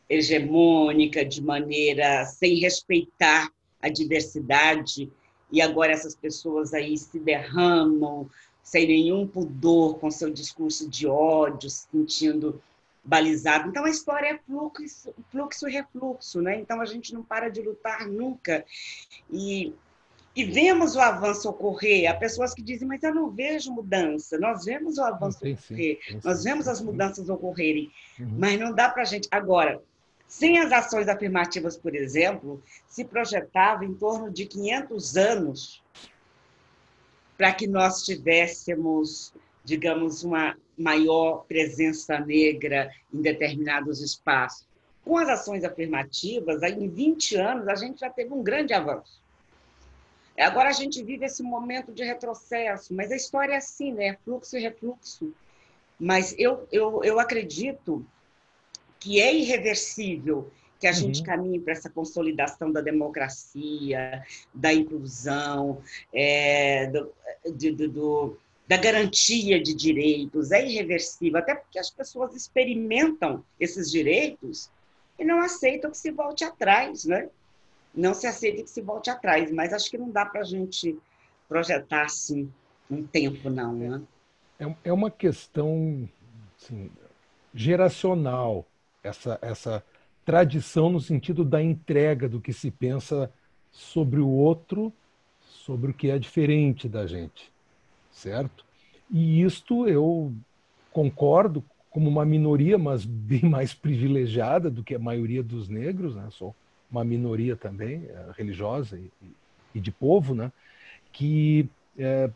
[0.09, 5.11] hegemônica, de maneira sem respeitar a diversidade,
[5.51, 8.29] e agora essas pessoas aí se derramam
[8.63, 12.61] sem nenhum pudor com seu discurso de ódio, se sentindo
[13.03, 13.69] balizado.
[13.69, 16.61] Então a história é fluxo, fluxo e refluxo, né?
[16.61, 18.65] Então a gente não para de lutar nunca.
[19.33, 19.73] E,
[20.37, 22.11] e vemos o avanço ocorrer.
[22.11, 24.39] Há pessoas que dizem, mas eu não vejo mudança.
[24.39, 27.91] Nós vemos o avanço sim, ocorrer, sim, sim, nós vemos as mudanças ocorrerem,
[28.21, 28.35] uhum.
[28.39, 29.27] mas não dá para a gente.
[29.31, 29.83] Agora,
[30.29, 35.83] sem as ações afirmativas, por exemplo, se projetava em torno de 500 anos
[37.37, 39.33] para que nós tivéssemos,
[39.65, 44.69] digamos, uma maior presença negra em determinados espaços.
[45.03, 49.23] Com as ações afirmativas, em 20 anos, a gente já teve um grande avanço.
[50.39, 54.17] Agora a gente vive esse momento de retrocesso, mas a história é assim, né?
[54.25, 55.33] Fluxo e refluxo.
[55.99, 58.07] Mas eu, eu, eu acredito
[58.99, 60.97] que é irreversível que a uhum.
[60.97, 65.83] gente caminhe para essa consolidação da democracia, da inclusão,
[66.13, 67.13] é, do,
[67.55, 74.71] de, do, da garantia de direitos, é irreversível, até porque as pessoas experimentam esses direitos
[75.19, 77.29] e não aceitam que se volte atrás, né?
[77.95, 80.97] Não se aceita que se volte atrás, mas acho que não dá para a gente
[81.49, 82.53] projetar assim
[82.89, 84.03] um tempo, não, né?
[84.61, 86.09] É, é uma questão
[86.57, 86.91] assim,
[87.55, 88.67] geracional
[89.03, 89.85] essa, essa
[90.25, 93.33] tradição no sentido da entrega do que se pensa
[93.71, 94.93] sobre o outro,
[95.41, 97.51] sobre o que é diferente da gente,
[98.11, 98.65] certo?
[99.11, 100.33] E isto eu
[100.93, 106.29] concordo como uma minoria, mas bem mais privilegiada do que a maioria dos negros, né?
[106.31, 106.55] Sou
[106.91, 109.11] uma minoria também é, religiosa e,
[109.75, 110.53] e, de povo, né?
[111.13, 112.31] Que é,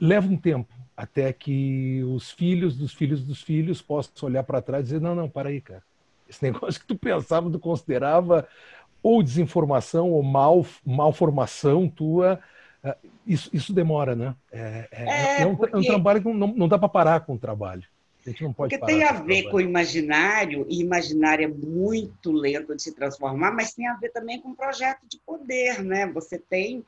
[0.00, 4.82] leva um tempo até que os filhos dos filhos dos filhos possam olhar para trás
[4.82, 5.82] e dizer não, não, para aí, cara
[6.28, 8.46] esse negócio que tu pensava, tu considerava
[9.02, 12.40] ou desinformação ou mal, malformação tua,
[12.82, 14.34] eh, isso, isso demora, né?
[14.50, 15.74] É, é, é, é um, porque...
[15.74, 17.84] é um, trabalho que não, não dá para parar com o trabalho.
[18.26, 22.32] A gente não pode porque tem a ver com o imaginário, e imaginário é muito
[22.32, 26.06] lento de se transformar, mas tem a ver também com um projeto de poder, né?
[26.08, 26.84] Você tem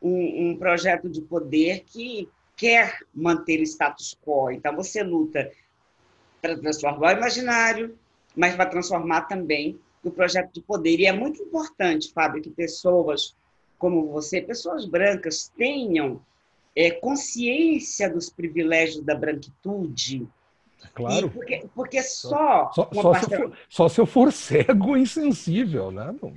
[0.00, 5.50] um, um projeto de poder que quer manter o status quo, então você luta
[6.42, 7.96] para transformar o imaginário,
[8.36, 11.00] mas vai transformar também no projeto de poder.
[11.00, 13.34] E é muito importante, Fábio, que pessoas
[13.78, 16.20] como você, pessoas brancas, tenham
[16.74, 20.26] é, consciência dos privilégios da branquitude.
[20.94, 21.30] Claro.
[21.30, 22.70] porque, porque só.
[22.72, 26.14] Só, só, se for, só, se eu for cego e insensível, né?
[26.20, 26.32] Não,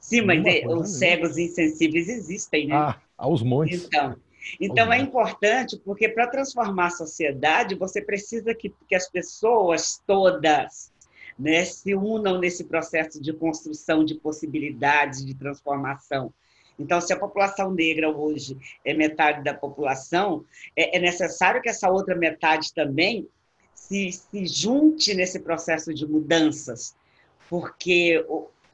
[0.00, 2.74] Sim, mas é, os cegos insensíveis existem, né?
[2.74, 3.84] Ah, aos montes.
[3.84, 4.16] Então,
[4.60, 10.92] então é importante, porque para transformar a sociedade, você precisa que, que as pessoas todas
[11.38, 16.32] né, se unam nesse processo de construção de possibilidades de transformação.
[16.78, 21.90] Então, se a população negra hoje é metade da população, é, é necessário que essa
[21.90, 23.28] outra metade também
[23.74, 26.94] se, se junte nesse processo de mudanças,
[27.48, 28.24] porque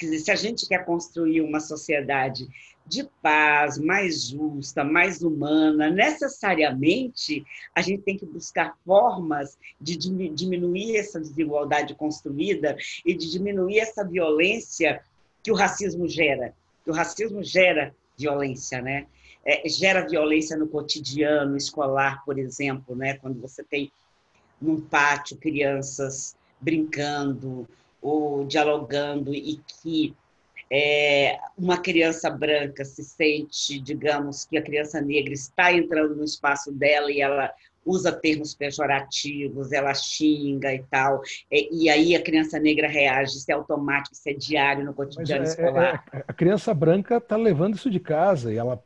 [0.00, 2.48] se a gente quer construir uma sociedade
[2.86, 10.96] de paz, mais justa, mais humana, necessariamente a gente tem que buscar formas de diminuir
[10.96, 15.02] essa desigualdade construída e de diminuir essa violência
[15.42, 16.54] que o racismo gera.
[16.84, 19.06] Que o racismo gera violência, né?
[19.44, 23.14] É, gera violência no cotidiano escolar, por exemplo, né?
[23.14, 23.90] Quando você tem
[24.60, 27.68] num pátio crianças brincando
[28.00, 30.14] ou dialogando e que
[30.74, 36.72] é, uma criança branca se sente, digamos, que a criança negra está entrando no espaço
[36.72, 37.52] dela e ela
[37.84, 43.50] usa termos pejorativos, ela xinga e tal, e, e aí a criança negra reage, isso
[43.50, 46.04] é automático, isso é diário no cotidiano é, escolar.
[46.10, 48.82] É, é, a criança branca está levando isso de casa e ela,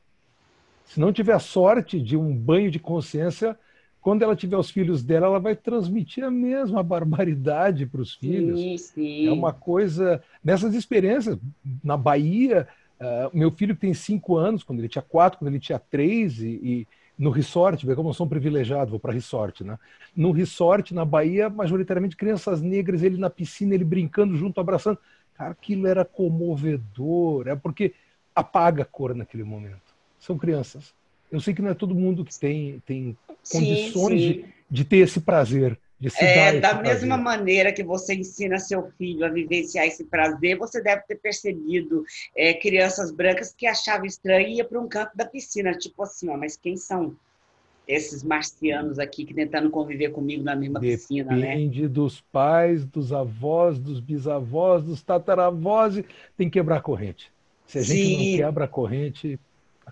[0.87, 3.57] se não tiver sorte de um banho de consciência,
[4.07, 8.61] quando ela tiver os filhos dela, ela vai transmitir a mesma barbaridade para os filhos.
[8.61, 9.27] Sim, sim.
[9.27, 10.23] É uma coisa.
[10.45, 11.37] Nessas experiências,
[11.83, 12.69] na Bahia,
[13.01, 16.47] uh, meu filho tem cinco anos, quando ele tinha quatro, quando ele tinha três, e,
[16.47, 16.89] e
[17.19, 19.77] no resort, vê como eu sou um privilegiado, vou para resort, né?
[20.15, 25.01] No resort, na Bahia, majoritariamente crianças negras, ele na piscina, ele brincando junto, abraçando.
[25.35, 27.93] Cara, aquilo era comovedor, é porque
[28.33, 29.97] apaga a cor naquele momento.
[30.21, 30.95] São crianças.
[31.31, 33.17] Eu sei que não é todo mundo que tem, tem
[33.51, 34.33] condições sim.
[34.33, 35.79] De, de ter esse prazer.
[35.99, 40.59] De se é, da mesma maneira que você ensina seu filho a vivenciar esse prazer,
[40.59, 42.05] você deve ter percebido
[42.37, 46.29] é, crianças brancas que achavam estranho e ia para um canto da piscina, tipo assim,
[46.29, 47.17] ó, mas quem são
[47.89, 51.49] esses marcianos aqui que tentando conviver comigo na mesma Depende piscina, né?
[51.49, 55.95] Depende dos pais, dos avós, dos bisavós, dos tataravós,
[56.37, 57.33] tem que quebrar a corrente.
[57.67, 58.31] Se a gente Sim.
[58.33, 59.41] não quebra a corrente,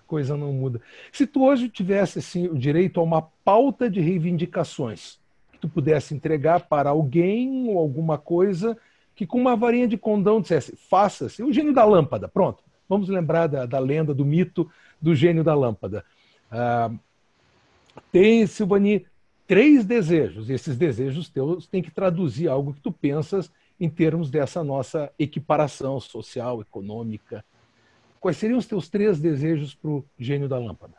[0.05, 0.81] coisa não muda.
[1.11, 5.19] Se tu hoje tivesse assim, o direito a uma pauta de reivindicações
[5.51, 8.77] que tu pudesse entregar para alguém ou alguma coisa
[9.15, 12.63] que com uma varinha de condão dissesse, faça-se, o gênio da lâmpada, pronto.
[12.87, 14.69] Vamos lembrar da, da lenda, do mito
[15.01, 16.03] do gênio da lâmpada.
[16.51, 16.91] Ah,
[18.11, 19.05] tem, Silvani,
[19.47, 24.29] três desejos, e esses desejos teus têm que traduzir algo que tu pensas em termos
[24.29, 27.43] dessa nossa equiparação social, econômica,
[28.25, 30.95] Quais seriam os teus três desejos para o gênio da lâmpada?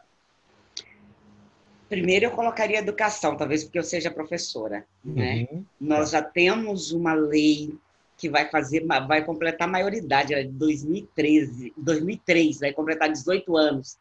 [1.89, 4.87] Primeiro, eu colocaria educação, talvez porque eu seja professora.
[5.05, 5.49] Né?
[5.51, 5.65] Uhum.
[5.81, 7.75] Nós já temos uma lei
[8.17, 13.57] que vai fazer, vai completar a maioridade, ela é de 2013, 2003, vai completar 18
[13.57, 13.99] anos,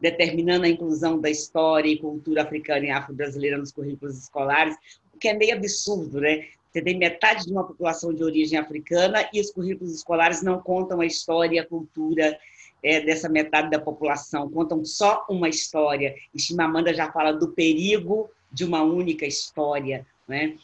[0.00, 4.76] determinando a inclusão da história e cultura africana e afro-brasileira nos currículos escolares,
[5.12, 6.46] o que é meio absurdo, né?
[6.70, 11.00] Você tem metade de uma população de origem africana e os currículos escolares não contam
[11.00, 12.38] a história e a cultura
[12.82, 16.14] é, dessa metade da população, contam só uma história.
[16.34, 20.06] E Chimamanda já fala do perigo de uma única história.
[20.26, 20.56] Né?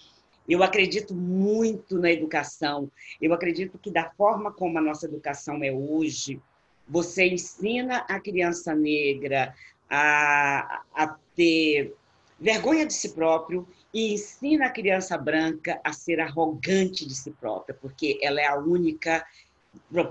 [0.49, 2.91] Eu acredito muito na educação.
[3.21, 6.41] Eu acredito que, da forma como a nossa educação é hoje,
[6.87, 9.55] você ensina a criança negra
[9.89, 11.95] a, a ter
[12.39, 17.77] vergonha de si próprio e ensina a criança branca a ser arrogante de si própria,
[17.81, 19.25] porque ela é a única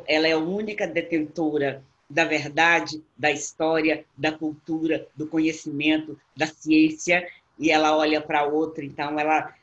[0.08, 7.28] ela é a única detentora da verdade, da história, da cultura, do conhecimento, da ciência,
[7.58, 9.54] e ela olha para outra, então ela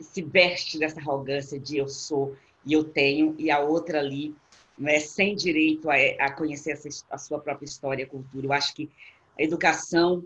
[0.00, 4.34] se veste dessa arrogância de eu sou e eu tenho, e a outra ali
[4.76, 8.46] né, sem direito a, a conhecer essa, a sua própria história, cultura.
[8.46, 8.90] Eu acho que
[9.38, 10.24] a educação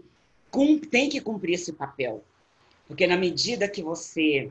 [0.91, 2.25] tem que cumprir esse papel,
[2.89, 4.51] porque na medida que você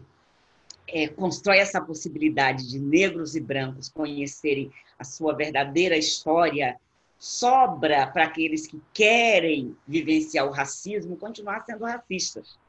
[0.87, 6.79] é, constrói essa possibilidade de negros e brancos conhecerem a sua verdadeira história
[7.23, 12.59] sobra para aqueles que querem vivenciar o racismo continuar sendo racistas.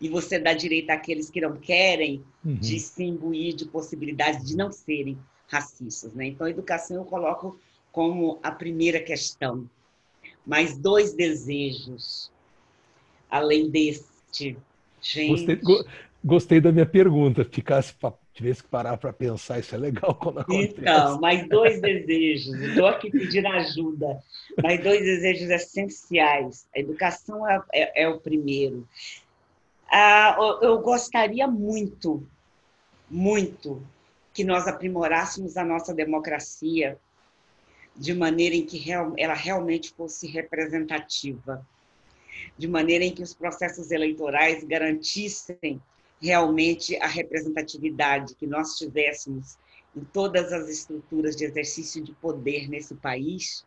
[0.00, 2.54] E você dá direito àqueles que não querem uhum.
[2.54, 6.14] de se imbuir de possibilidades de não serem racistas.
[6.14, 6.26] Né?
[6.26, 7.58] Então, a educação eu coloco
[7.90, 9.68] como a primeira questão.
[10.46, 12.30] Mais dois desejos,
[13.28, 14.56] além deste.
[15.02, 15.56] Gente...
[15.56, 15.84] Gostei,
[16.24, 17.44] gostei da minha pergunta.
[17.44, 17.92] Ficasse
[18.36, 20.74] tivesse que parar para pensar, isso é legal quando acontece.
[20.78, 24.22] Então, mais dois desejos, estou aqui pedindo ajuda,
[24.62, 26.68] mais dois desejos essenciais.
[26.74, 28.86] A educação é, é, é o primeiro.
[29.90, 32.26] Ah, eu gostaria muito,
[33.10, 33.82] muito,
[34.34, 36.98] que nós aprimorássemos a nossa democracia
[37.96, 38.84] de maneira em que
[39.16, 41.66] ela realmente fosse representativa,
[42.58, 45.80] de maneira em que os processos eleitorais garantissem
[46.20, 49.58] realmente a representatividade que nós tivéssemos
[49.94, 53.64] em todas as estruturas de exercício de poder nesse país,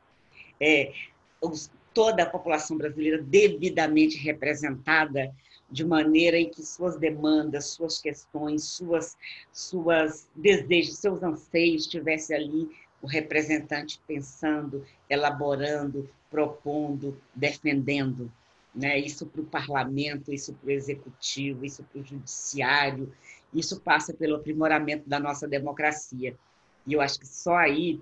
[0.60, 0.94] é,
[1.42, 5.34] os, toda a população brasileira devidamente representada
[5.72, 9.18] de maneira em que suas demandas, suas questões, suas,
[9.52, 12.70] suas desejos, seus anseios estivesse ali
[13.02, 18.32] o representante pensando, elaborando, propondo, defendendo
[18.74, 19.00] né?
[19.00, 23.12] isso para o parlamento, isso para o executivo, isso para o judiciário,
[23.54, 26.36] isso passa pelo aprimoramento da nossa democracia.
[26.86, 28.00] E eu acho que só aí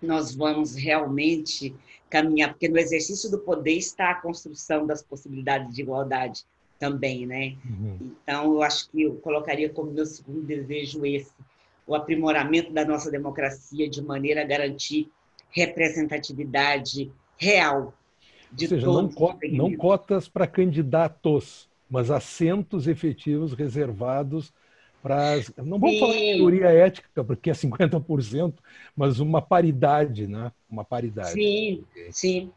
[0.00, 1.74] nós vamos realmente
[2.08, 6.44] caminhar, porque no exercício do poder está a construção das possibilidades de igualdade
[6.78, 7.56] também, né?
[7.64, 8.12] Uhum.
[8.22, 11.32] Então, eu acho que eu colocaria como meu segundo desejo esse,
[11.86, 15.10] o aprimoramento da nossa democracia de maneira a garantir
[15.50, 17.94] representatividade real
[18.52, 24.52] Ou seja, não, cota, não cotas para candidatos, mas assentos efetivos reservados
[25.02, 25.36] para.
[25.58, 26.00] Não vamos Sim.
[26.00, 28.54] falar em teoria ética, porque é 50%,
[28.96, 30.50] mas uma paridade, né?
[30.68, 31.32] Uma paridade.
[31.32, 32.50] Sim, sim.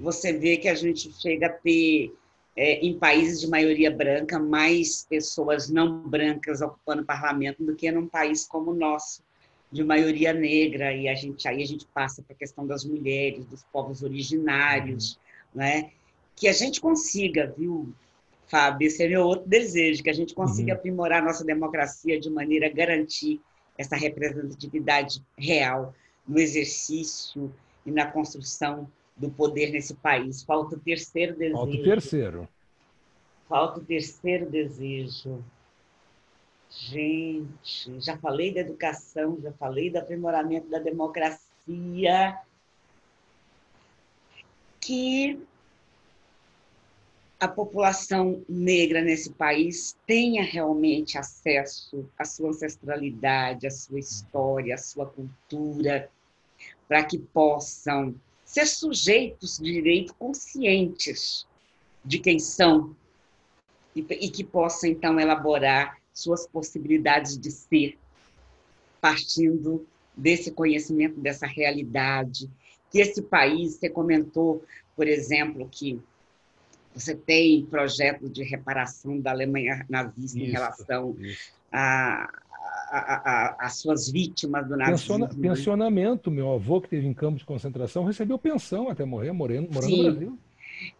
[0.00, 2.12] Você vê que a gente chega a ter
[2.54, 7.90] é, em países de maioria branca, mais pessoas não brancas ocupando o parlamento do que
[7.90, 9.22] num país como o nosso,
[9.72, 10.92] de maioria negra.
[10.92, 15.12] E a gente, aí a gente passa para a questão das mulheres, dos povos originários,
[15.12, 15.27] uhum.
[15.58, 15.90] Né?
[16.38, 17.92] que a gente consiga, viu,
[18.46, 18.86] Fábio?
[18.86, 20.78] Esse é meu outro desejo, que a gente consiga uhum.
[20.78, 23.40] aprimorar a nossa democracia de maneira a garantir
[23.76, 25.92] essa representatividade real
[26.26, 27.52] no exercício
[27.84, 30.42] e na construção do poder nesse país.
[30.44, 31.56] Falta o terceiro desejo.
[31.56, 32.48] Falta o terceiro.
[33.48, 35.44] Falta o terceiro desejo.
[36.70, 42.38] Gente, já falei da educação, já falei do aprimoramento da democracia,
[44.88, 45.38] que
[47.38, 54.78] a população negra nesse país tenha realmente acesso à sua ancestralidade, à sua história, à
[54.78, 56.10] sua cultura,
[56.88, 58.14] para que possam
[58.46, 61.46] ser sujeitos de direito conscientes
[62.02, 62.96] de quem são
[63.94, 67.98] e, e que possam, então, elaborar suas possibilidades de ser,
[69.02, 69.86] partindo
[70.16, 72.48] desse conhecimento, dessa realidade.
[72.90, 74.64] Que esse país, você comentou,
[74.96, 76.00] por exemplo, que
[76.94, 81.16] você tem projetos de reparação da Alemanha nazista isso, em relação
[81.70, 82.28] a,
[83.58, 85.18] as suas vítimas do nazismo.
[85.18, 85.48] Pensiona, né?
[85.48, 89.96] pensionamento, meu avô que teve em campo de concentração recebeu pensão até morrer, morando, morando
[89.96, 90.38] no Brasil.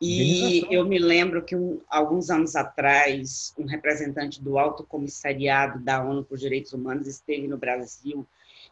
[0.01, 6.03] E eu me lembro que um, alguns anos atrás, um representante do Alto Comissariado da
[6.03, 8.27] ONU por Direitos Humanos esteve no Brasil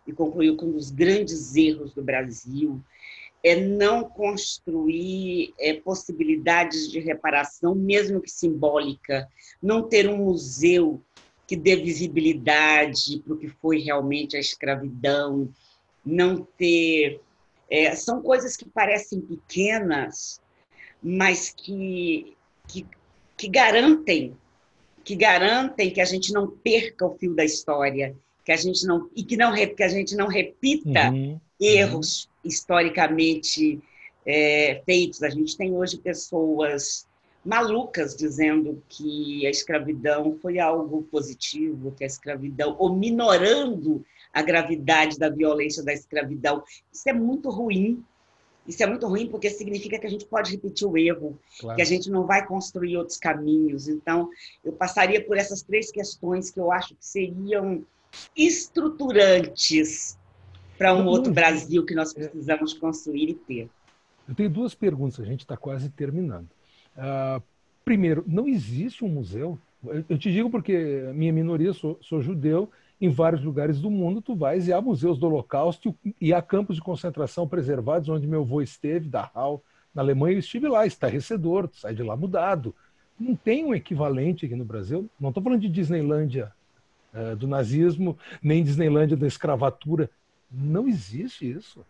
[0.06, 2.80] e concluiu que um dos grandes erros do Brasil
[3.46, 9.28] é não construir é, possibilidades de reparação, mesmo que simbólica,
[9.62, 11.00] não ter um museu
[11.46, 15.48] que dê visibilidade para o que foi realmente a escravidão,
[16.04, 17.20] não ter.
[17.70, 20.40] É, são coisas que parecem pequenas,
[21.00, 22.36] mas que,
[22.66, 22.84] que,
[23.36, 24.36] que garantem
[25.04, 29.08] que garantem que a gente não perca o fio da história, que a gente não
[29.14, 31.40] e que não que a gente não repita uhum.
[31.60, 32.48] Erros uhum.
[32.50, 33.80] historicamente
[34.24, 35.22] é, feitos.
[35.22, 37.06] A gente tem hoje pessoas
[37.44, 45.16] malucas dizendo que a escravidão foi algo positivo, que a escravidão, ou minorando a gravidade
[45.16, 46.62] da violência da escravidão.
[46.92, 48.04] Isso é muito ruim.
[48.66, 51.76] Isso é muito ruim porque significa que a gente pode repetir o erro, claro.
[51.76, 53.86] que a gente não vai construir outros caminhos.
[53.86, 54.28] Então,
[54.64, 57.86] eu passaria por essas três questões que eu acho que seriam
[58.36, 60.18] estruturantes
[60.78, 63.70] para um outro Brasil que nós precisamos construir e ter.
[64.28, 66.48] Eu tenho duas perguntas, a gente está quase terminando.
[66.96, 67.42] Uh,
[67.84, 69.58] primeiro, não existe um museu.
[70.08, 72.68] Eu te digo porque minha minoria, sou, sou judeu,
[73.00, 76.76] em vários lugares do mundo tu vais e há museus do Holocausto e há campos
[76.76, 79.62] de concentração preservados onde meu avô esteve, Dachau,
[79.94, 82.74] na Alemanha, eu estive lá, estarrecedor, tu sai de lá mudado.
[83.18, 85.08] Não tem um equivalente aqui no Brasil.
[85.18, 86.52] Não estou falando de Disneylândia
[87.14, 90.10] uh, do nazismo, nem Disneylândia da escravatura.
[90.50, 91.84] Não existe isso.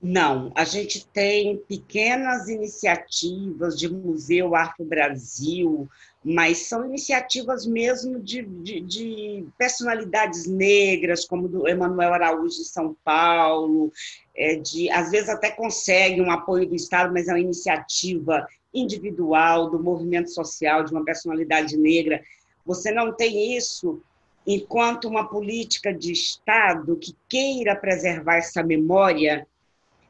[0.00, 5.88] Não, a gente tem pequenas iniciativas de Museu Afro Brasil,
[6.22, 12.94] mas são iniciativas mesmo de, de, de personalidades negras, como do Emanuel Araújo de São
[13.02, 13.90] Paulo,
[14.36, 19.70] é de, às vezes até consegue um apoio do Estado, mas é uma iniciativa individual
[19.70, 22.22] do movimento social de uma personalidade negra.
[22.66, 24.02] Você não tem isso
[24.46, 29.46] enquanto uma política de Estado que queira preservar essa memória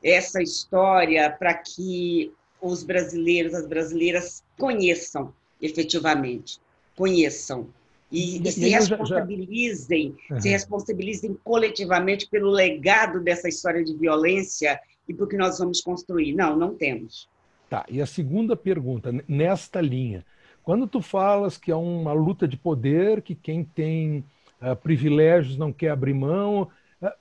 [0.02, 6.60] essa história para que os brasileiros, as brasileiras conheçam efetivamente,
[6.94, 7.68] conheçam
[8.10, 10.34] e, e, se responsabilizem, já, já...
[10.34, 10.40] Uhum.
[10.40, 16.32] se responsabilizem coletivamente pelo legado dessa história de violência e por que nós vamos construir.
[16.32, 17.28] Não, não temos.
[17.68, 17.84] Tá.
[17.88, 20.24] E a segunda pergunta nesta linha,
[20.66, 24.22] quando tu falas que é uma luta de poder, que quem tem
[24.60, 26.68] uh, privilégios não quer abrir mão,
[27.00, 27.12] uh,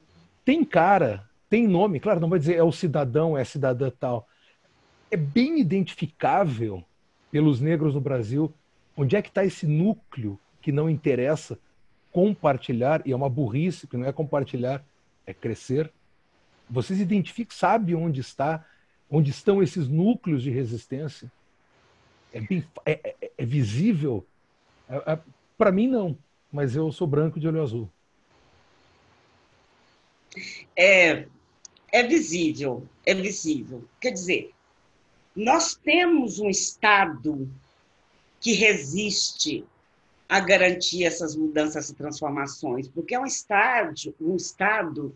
[0.43, 4.27] tem cara tem nome, claro, não vai dizer é o cidadão, é cidadã tal.
[5.11, 6.83] É bem identificável
[7.31, 8.53] pelos negros no Brasil
[8.97, 11.59] onde é que está esse núcleo que não interessa
[12.11, 14.83] compartilhar, e é uma burrice, que não é compartilhar,
[15.27, 15.91] é crescer.
[16.69, 18.65] Vocês identificam, sabe onde está,
[19.09, 21.31] onde estão esses núcleos de resistência?
[22.35, 24.25] É, bem, é, é, é visível?
[24.89, 25.19] É, é
[25.57, 26.17] Para mim, não,
[26.51, 27.89] mas eu sou branco de olho azul.
[30.75, 31.27] É,
[31.93, 33.85] é visível, é visível.
[34.01, 34.51] Quer dizer,
[35.33, 37.49] nós temos um Estado
[38.41, 39.63] que resiste
[40.27, 45.15] a garantir essas mudanças, essas transformações, porque é um Estado, um Estado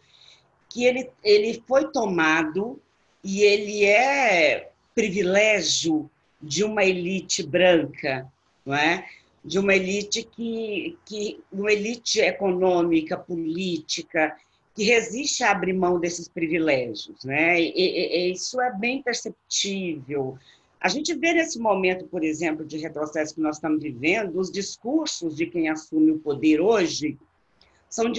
[0.70, 2.82] que ele, ele foi tomado
[3.22, 6.10] e ele é privilégio
[6.42, 8.32] de uma elite branca,
[8.66, 9.06] não é?
[9.44, 14.36] de uma elite que, que uma elite econômica, política,
[14.76, 17.60] que resiste a abrir mão desses privilégios, né?
[17.60, 20.38] E, e, e isso é bem perceptível.
[20.80, 25.36] A gente vê nesse momento, por exemplo, de retrocesso que nós estamos vivendo, os discursos
[25.36, 27.18] de quem assume o poder hoje
[27.90, 28.12] são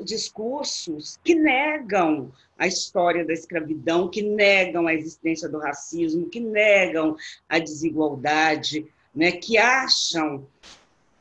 [0.00, 7.16] discursos que negam a história da escravidão, que negam a existência do racismo, que negam
[7.48, 10.46] a desigualdade, né, que acham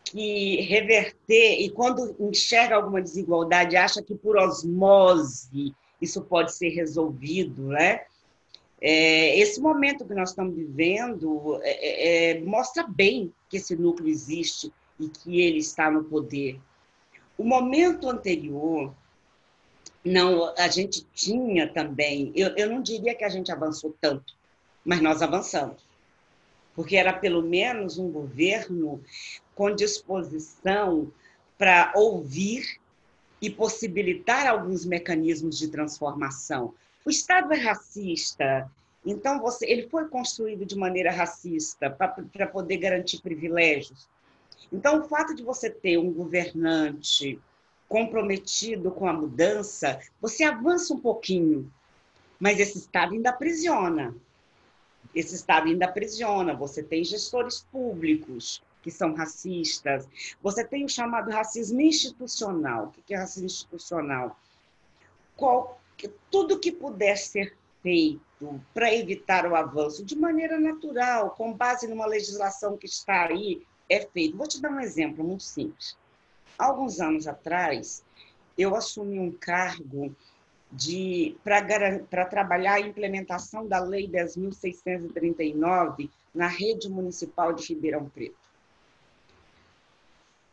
[0.03, 7.63] que reverter, e quando enxerga alguma desigualdade, acha que por osmose isso pode ser resolvido,
[7.63, 8.01] né?
[8.79, 14.07] É, esse momento que nós estamos vivendo é, é, é, mostra bem que esse núcleo
[14.09, 16.59] existe e que ele está no poder.
[17.37, 18.93] O momento anterior,
[20.03, 24.33] não, a gente tinha também, eu, eu não diria que a gente avançou tanto,
[24.85, 25.85] mas nós avançamos
[26.75, 29.01] porque era pelo menos um governo
[29.55, 31.11] com disposição
[31.57, 32.79] para ouvir
[33.41, 36.73] e possibilitar alguns mecanismos de transformação.
[37.05, 38.69] O Estado é racista,
[39.05, 44.09] então você, ele foi construído de maneira racista para poder garantir privilégios.
[44.71, 47.39] Então, o fato de você ter um governante
[47.87, 51.71] comprometido com a mudança, você avança um pouquinho,
[52.39, 54.15] mas esse Estado ainda aprisiona
[55.15, 56.53] esse Estado ainda aprisiona.
[56.53, 60.07] Você tem gestores públicos que são racistas,
[60.43, 62.93] você tem o chamado racismo institucional.
[62.95, 64.39] O que é racismo institucional?
[65.35, 65.81] Qual,
[66.29, 72.05] tudo que puder ser feito para evitar o avanço de maneira natural, com base numa
[72.05, 74.37] legislação que está aí, é feito.
[74.37, 75.97] Vou te dar um exemplo muito simples.
[76.57, 78.03] Alguns anos atrás,
[78.57, 80.15] eu assumi um cargo
[81.43, 88.45] para trabalhar a implementação da Lei 10.639 na rede municipal de Ribeirão Preto.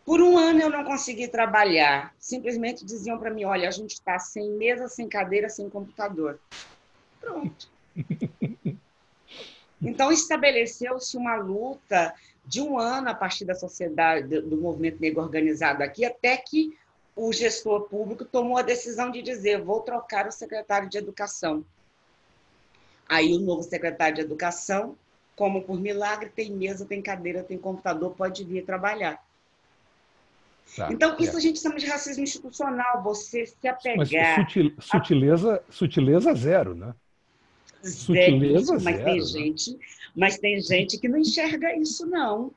[0.04, 2.12] Por um ano eu não consegui trabalhar.
[2.18, 6.40] Simplesmente diziam para mim: olha, a gente está sem mesa, sem cadeira, sem computador.
[7.20, 7.70] Pronto.
[9.84, 12.14] Então estabeleceu-se uma luta
[12.44, 16.76] de um ano a partir da sociedade, do movimento negro organizado aqui, até que
[17.14, 21.64] o gestor público tomou a decisão de dizer: vou trocar o secretário de educação.
[23.08, 24.96] Aí o novo secretário de educação,
[25.36, 29.22] como por milagre, tem mesa, tem cadeira, tem computador, pode vir trabalhar.
[30.76, 31.36] Tá, então, isso é.
[31.36, 33.98] a gente chama de racismo institucional, você se apegar.
[33.98, 35.72] Mas sutil, sutileza, a...
[35.72, 36.94] sutileza zero, né?
[37.82, 39.04] Sutileza mas zero.
[39.04, 39.26] Tem né?
[39.26, 39.78] gente,
[40.14, 42.52] mas tem gente que não enxerga isso, não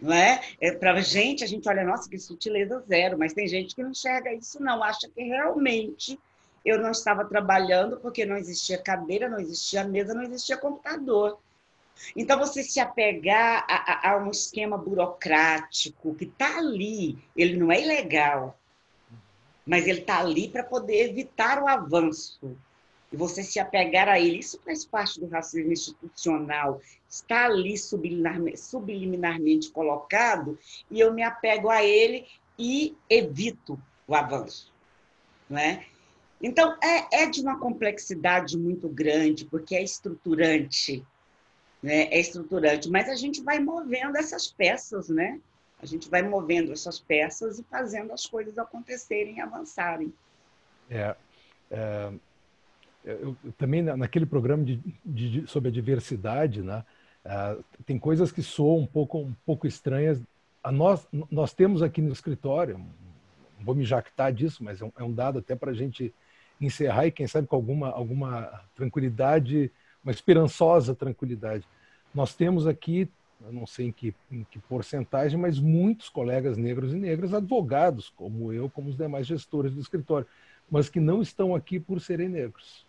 [0.00, 0.40] não é?
[0.60, 3.82] é Para a gente, a gente olha, nossa, que sutileza zero, mas tem gente que
[3.82, 6.18] não enxerga isso, não, acha que realmente
[6.64, 11.38] eu não estava trabalhando porque não existia cadeira, não existia mesa, não existia computador.
[12.16, 17.70] Então, você se apegar a, a, a um esquema burocrático que está ali, ele não
[17.70, 18.58] é ilegal,
[19.66, 22.56] mas ele está ali para poder evitar o avanço
[23.12, 29.70] e você se apegar a ele, isso faz parte do racismo institucional, está ali subliminarmente
[29.70, 30.58] colocado,
[30.90, 32.26] e eu me apego a ele
[32.58, 34.72] e evito o avanço.
[35.48, 35.84] Não é?
[36.40, 41.04] Então, é, é de uma complexidade muito grande, porque é estruturante,
[41.82, 42.04] né?
[42.04, 45.40] é estruturante, mas a gente vai movendo essas peças, né?
[45.82, 50.12] A gente vai movendo essas peças e fazendo as coisas acontecerem e avançarem.
[50.88, 51.16] É,
[51.70, 52.12] é
[53.04, 56.84] eu, eu, também naquele programa de, de, sobre a diversidade, né,
[57.24, 60.20] uh, tem coisas que soam um pouco, um pouco estranhas.
[60.62, 62.84] A nós, nós temos aqui no escritório,
[63.60, 66.12] vou me jactar disso, mas é um, é um dado até para a gente
[66.60, 69.70] encerrar e quem sabe com alguma, alguma tranquilidade,
[70.04, 71.66] uma esperançosa tranquilidade.
[72.14, 73.08] Nós temos aqui,
[73.50, 78.52] não sei em que, em que porcentagem, mas muitos colegas negros e negras, advogados, como
[78.52, 80.26] eu, como os demais gestores do escritório,
[80.70, 82.84] mas que não estão aqui por serem negros.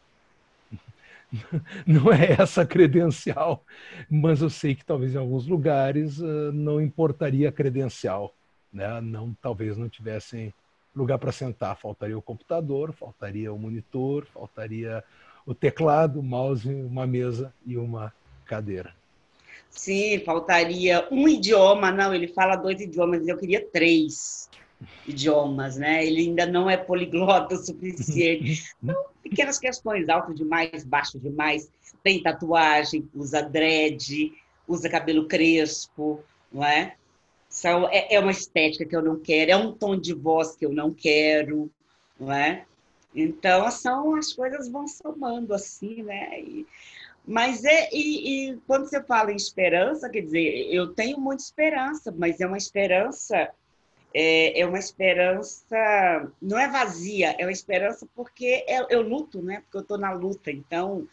[1.88, 3.64] não é essa credencial,
[4.10, 8.34] mas eu sei que talvez em alguns lugares uh, não importaria a credencial,
[8.72, 9.00] né?
[9.02, 10.54] Não, talvez não tivessem
[10.96, 15.04] lugar para sentar, faltaria o computador, faltaria o monitor, faltaria
[15.46, 18.14] o teclado, o mouse, uma mesa e uma
[18.46, 18.94] cadeira.
[19.70, 24.50] Sim, faltaria um idioma, não, ele fala dois idiomas, eu queria três
[25.08, 26.06] idiomas, né?
[26.06, 28.64] Ele ainda não é poliglota o suficiente.
[28.84, 31.72] Então, pequenas questões, alto demais, baixo demais,
[32.04, 34.34] tem tatuagem, usa dread,
[34.68, 36.22] usa cabelo crespo,
[36.52, 36.96] não é?
[37.48, 40.66] São, é, é uma estética que eu não quero, é um tom de voz que
[40.66, 41.72] eu não quero,
[42.20, 42.66] não é?
[43.16, 46.42] Então, são as coisas vão somando assim, né?
[46.42, 46.68] E
[47.26, 52.14] Mas é, e, e, quando você fala em esperança, quer dizer, eu tenho muita esperança,
[52.18, 53.50] mas é uma esperança,
[54.14, 59.62] é, é uma esperança, não é vazia, é uma esperança porque eu, eu luto, né?
[59.62, 60.51] Porque eu estou na luta.
[60.51, 61.07] Então,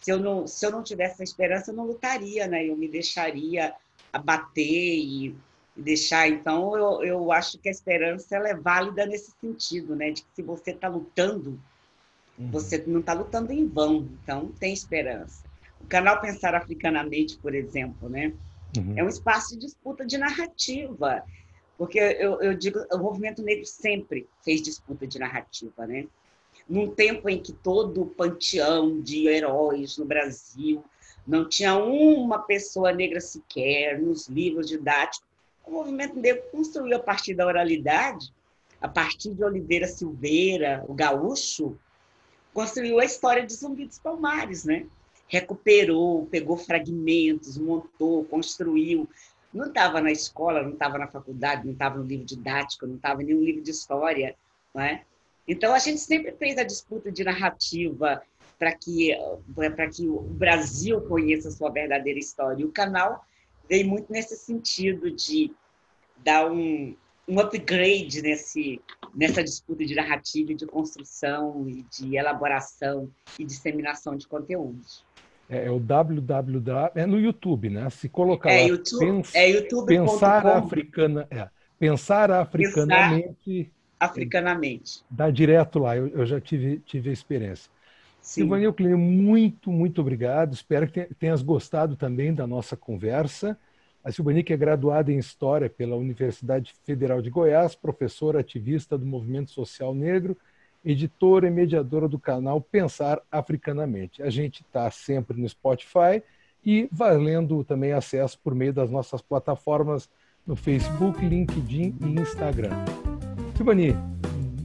[0.00, 2.64] se eu não, se eu não tivesse essa esperança, eu não lutaria, né?
[2.64, 3.74] Eu me deixaria
[4.12, 5.34] abater e,
[5.76, 6.28] e deixar.
[6.28, 10.12] Então, eu, eu acho que a esperança ela é válida nesse sentido, né?
[10.12, 11.60] De que se você está lutando,
[12.38, 12.50] uhum.
[12.50, 14.08] você não está lutando em vão.
[14.22, 15.44] Então, tem esperança.
[15.80, 18.32] O canal Pensar Africanamente, por exemplo, né?
[18.76, 18.94] Uhum.
[18.96, 21.24] É um espaço de disputa de narrativa.
[21.76, 26.06] Porque eu, eu digo, o movimento negro sempre fez disputa de narrativa, né?
[26.68, 30.82] Num tempo em que todo o panteão de heróis no Brasil
[31.26, 35.26] não tinha uma pessoa negra sequer nos livros didáticos,
[35.64, 38.32] o movimento negro construiu a partir da oralidade,
[38.80, 41.76] a partir de Oliveira Silveira, o gaúcho,
[42.54, 44.86] construiu a história de Zumbi dos Palmares, né?
[45.28, 49.08] recuperou, pegou fragmentos, montou, construiu.
[49.56, 53.22] Não estava na escola, não estava na faculdade, não estava no livro didático, não estava
[53.22, 54.36] em nenhum livro de história.
[54.74, 55.02] Não é?
[55.48, 58.22] Então, a gente sempre fez a disputa de narrativa
[58.58, 59.16] para que,
[59.74, 62.60] para que o Brasil conheça a sua verdadeira história.
[62.60, 63.24] E o canal
[63.66, 65.50] veio muito nesse sentido de
[66.18, 66.94] dar um,
[67.26, 68.78] um upgrade nesse,
[69.14, 75.02] nessa disputa de narrativa, de construção e de elaboração e disseminação de conteúdos.
[75.48, 77.88] É, é, o www, é no YouTube, né?
[77.90, 79.86] Se colocar é, lá, YouTube, pens, é YouTube.
[79.86, 83.70] Pensar africana, é, pensar africanamente.
[83.98, 85.02] Africanamente.
[85.10, 87.70] dá direto lá, eu, eu já tive, tive a experiência.
[88.20, 90.52] Silvana Euclínio, muito, muito obrigado.
[90.52, 93.56] Espero que tenhas gostado também da nossa conversa.
[94.02, 99.06] A Silvani, que é graduada em História pela Universidade Federal de Goiás, professora ativista do
[99.06, 100.36] movimento social negro
[100.86, 104.22] editora e mediadora do canal Pensar Africanamente.
[104.22, 106.22] A gente está sempre no Spotify
[106.64, 110.08] e valendo também acesso por meio das nossas plataformas
[110.46, 112.70] no Facebook, LinkedIn e Instagram.
[113.56, 113.96] Silvani,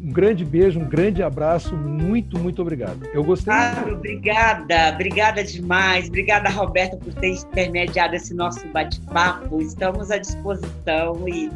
[0.03, 3.03] um grande beijo, um grande abraço, muito, muito obrigado.
[3.13, 3.51] Eu gostei.
[3.51, 6.07] Ah, obrigada, obrigada demais.
[6.07, 9.59] Obrigada, Roberta, por ter intermediado esse nosso bate-papo.
[9.59, 11.49] Estamos à disposição e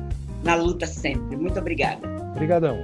[0.43, 1.35] na luta sempre.
[1.37, 2.07] Muito obrigada.
[2.31, 2.83] Obrigadão.